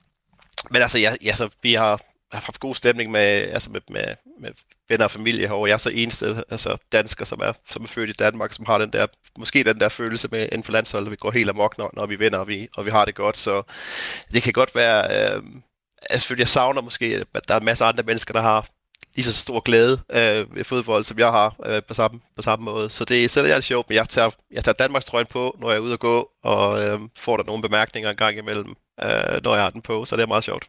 [0.71, 2.01] men altså, ja, altså, vi har
[2.33, 4.51] har haft god stemning med, altså med, med, med
[4.89, 5.69] venner og familie herovre.
[5.69, 8.79] Jeg er så eneste altså dansker, som er, som er født i Danmark, som har
[8.79, 9.07] den der,
[9.39, 12.17] måske den der følelse med inden for landsholdet, vi går helt amok, når, når vi
[12.17, 13.39] vinder, og vi, og vi har det godt.
[13.39, 13.63] Så
[14.33, 15.43] det kan godt være, øh,
[16.11, 18.67] altså jeg savner måske, at der er masser masse andre mennesker, der har
[19.17, 22.65] lige så stor glæde øh, ved fodbold, som jeg har øh, på, samme, på samme
[22.65, 22.91] måde.
[22.91, 25.71] Så det er selvfølgelig er sjovt, men jeg tager, jeg tager Danmarks trøjen på, når
[25.71, 29.09] jeg er ude at gå, og øh, får der nogle bemærkninger en gang imellem, øh,
[29.45, 30.69] når jeg har den på, så det er meget sjovt.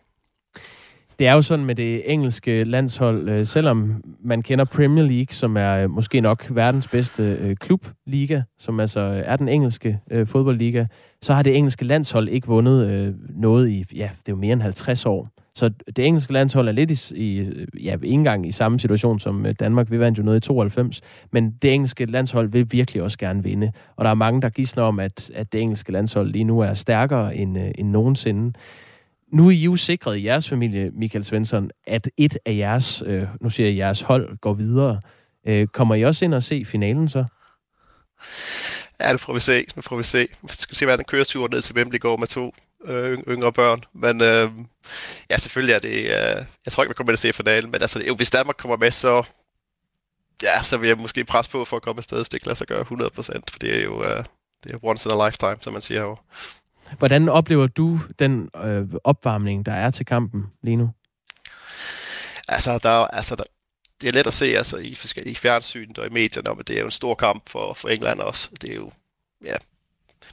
[1.19, 5.57] Det er jo sådan med det engelske landshold, øh, selvom man kender Premier League, som
[5.57, 10.85] er øh, måske nok verdens bedste øh, klubliga, som altså er den engelske øh, fodboldliga,
[11.21, 14.53] så har det engelske landshold ikke vundet øh, noget i, ja, det er jo mere
[14.53, 15.29] end 50 år.
[15.55, 19.19] Så det engelske landshold er lidt i, i øh, ja, ikke engang i samme situation
[19.19, 19.91] som øh, Danmark.
[19.91, 21.01] Vi vandt jo noget i 92,
[21.31, 23.71] men det engelske landshold vil virkelig også gerne vinde.
[23.95, 26.73] Og der er mange, der gidsner om, at, at det engelske landshold lige nu er
[26.73, 28.53] stærkere end, end nogensinde.
[29.33, 33.27] Nu er I jo sikret i jeres familie, Michael Svensson, at et af jeres, øh,
[33.41, 35.01] nu siger jeg jeres hold, går videre.
[35.47, 37.25] Øh, kommer I også ind og se finalen så?
[38.99, 39.65] Ja, det får vi se.
[39.75, 40.27] Nu får vi se.
[40.41, 43.83] Vi skal se, hvad den køretur ned til Wembley går med to øh, yngre børn.
[43.93, 44.51] Men øh,
[45.29, 45.97] ja, selvfølgelig er det...
[45.97, 48.55] Øh, jeg tror ikke, vi kommer til at se finalen, men altså, jo, hvis Danmark
[48.57, 49.23] kommer med, så,
[50.43, 52.55] ja, så vil jeg måske presse på for at komme afsted, hvis det ikke lader
[52.55, 54.23] sig gøre 100%, for det er jo øh,
[54.63, 56.23] det er once in a lifetime, som man siger herovre.
[56.97, 60.89] Hvordan oplever du den øh, opvarmning, der er til kampen lige nu?
[62.47, 63.43] Altså, der, altså der,
[64.01, 66.79] det er let at se altså, i forskellige fjernsyn og i medierne, men det er
[66.79, 68.49] jo en stor kamp for, for England også.
[68.61, 68.91] Det er jo
[69.43, 69.55] ja,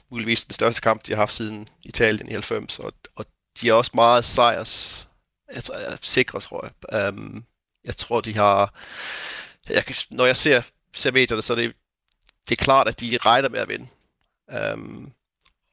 [0.09, 3.25] muligvis den største kamp, de har haft siden Italien i 90, og, og
[3.61, 5.07] de er også meget sejrs
[5.47, 7.09] altså, sikre, tror jeg.
[7.13, 7.45] Um,
[7.83, 8.73] jeg tror, de har...
[9.69, 10.61] Jeg, når jeg ser,
[10.93, 11.73] ser medierne, så er det,
[12.49, 13.87] det er klart, at de regner med at vinde.
[14.73, 15.13] Um,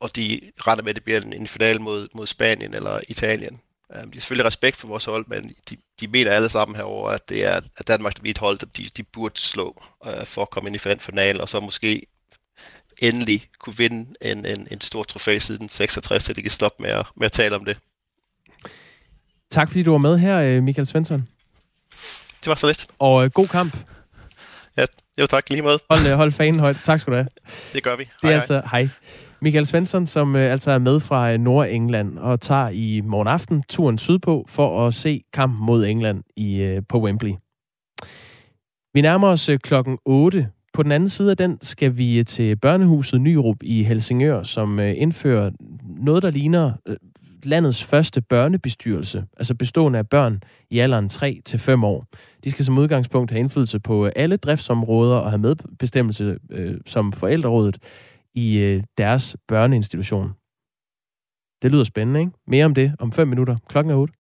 [0.00, 3.60] og de regner med, at det bliver en, en final mod, mod Spanien eller Italien.
[3.96, 7.10] Um, de har selvfølgelig respekt for vores hold, men de, de mener alle sammen herover,
[7.10, 10.24] at det er at Danmark, vi er et hold, der de, de burde slå uh,
[10.24, 12.06] for at komme ind i finalen, og så måske
[12.98, 16.90] endelig kunne vinde en, en, en stor trofæ siden 66, så de kan stoppe med
[16.90, 17.78] at, med at tale om det.
[19.50, 21.28] Tak fordi du var med her, øh, Michael Svensson.
[22.40, 22.86] Det var så lidt.
[22.98, 23.76] Og øh, god kamp.
[24.76, 24.84] Ja,
[25.18, 25.78] jo tak, lige måde.
[25.90, 26.76] Hold, øh, hold fanen højt.
[26.84, 27.28] Tak skal du have.
[27.72, 28.04] Det gør vi.
[28.04, 28.88] Det er hej, altså, hej.
[29.42, 33.62] Michael Svensson, som øh, altså er med fra øh, Nordengland og tager i morgen aften
[33.68, 37.32] turen sydpå for at se kampen mod England i, øh, på Wembley.
[38.94, 40.48] Vi nærmer os øh, klokken 8.
[40.72, 44.80] På den anden side af den skal vi øh, til børnehuset Nyrup i Helsingør, som
[44.80, 45.50] øh, indfører
[45.84, 46.96] noget, der ligner øh,
[47.44, 52.04] landets første børnebestyrelse, altså bestående af børn i alderen 3 til 5 år.
[52.44, 57.12] De skal som udgangspunkt have indflydelse på øh, alle driftsområder og have medbestemmelse øh, som
[57.12, 57.78] forældrerådet
[58.34, 60.28] i øh, deres børneinstitution.
[61.62, 62.32] Det lyder spændende, ikke?
[62.46, 63.56] Mere om det om 5 minutter.
[63.68, 64.14] Klokken er 8.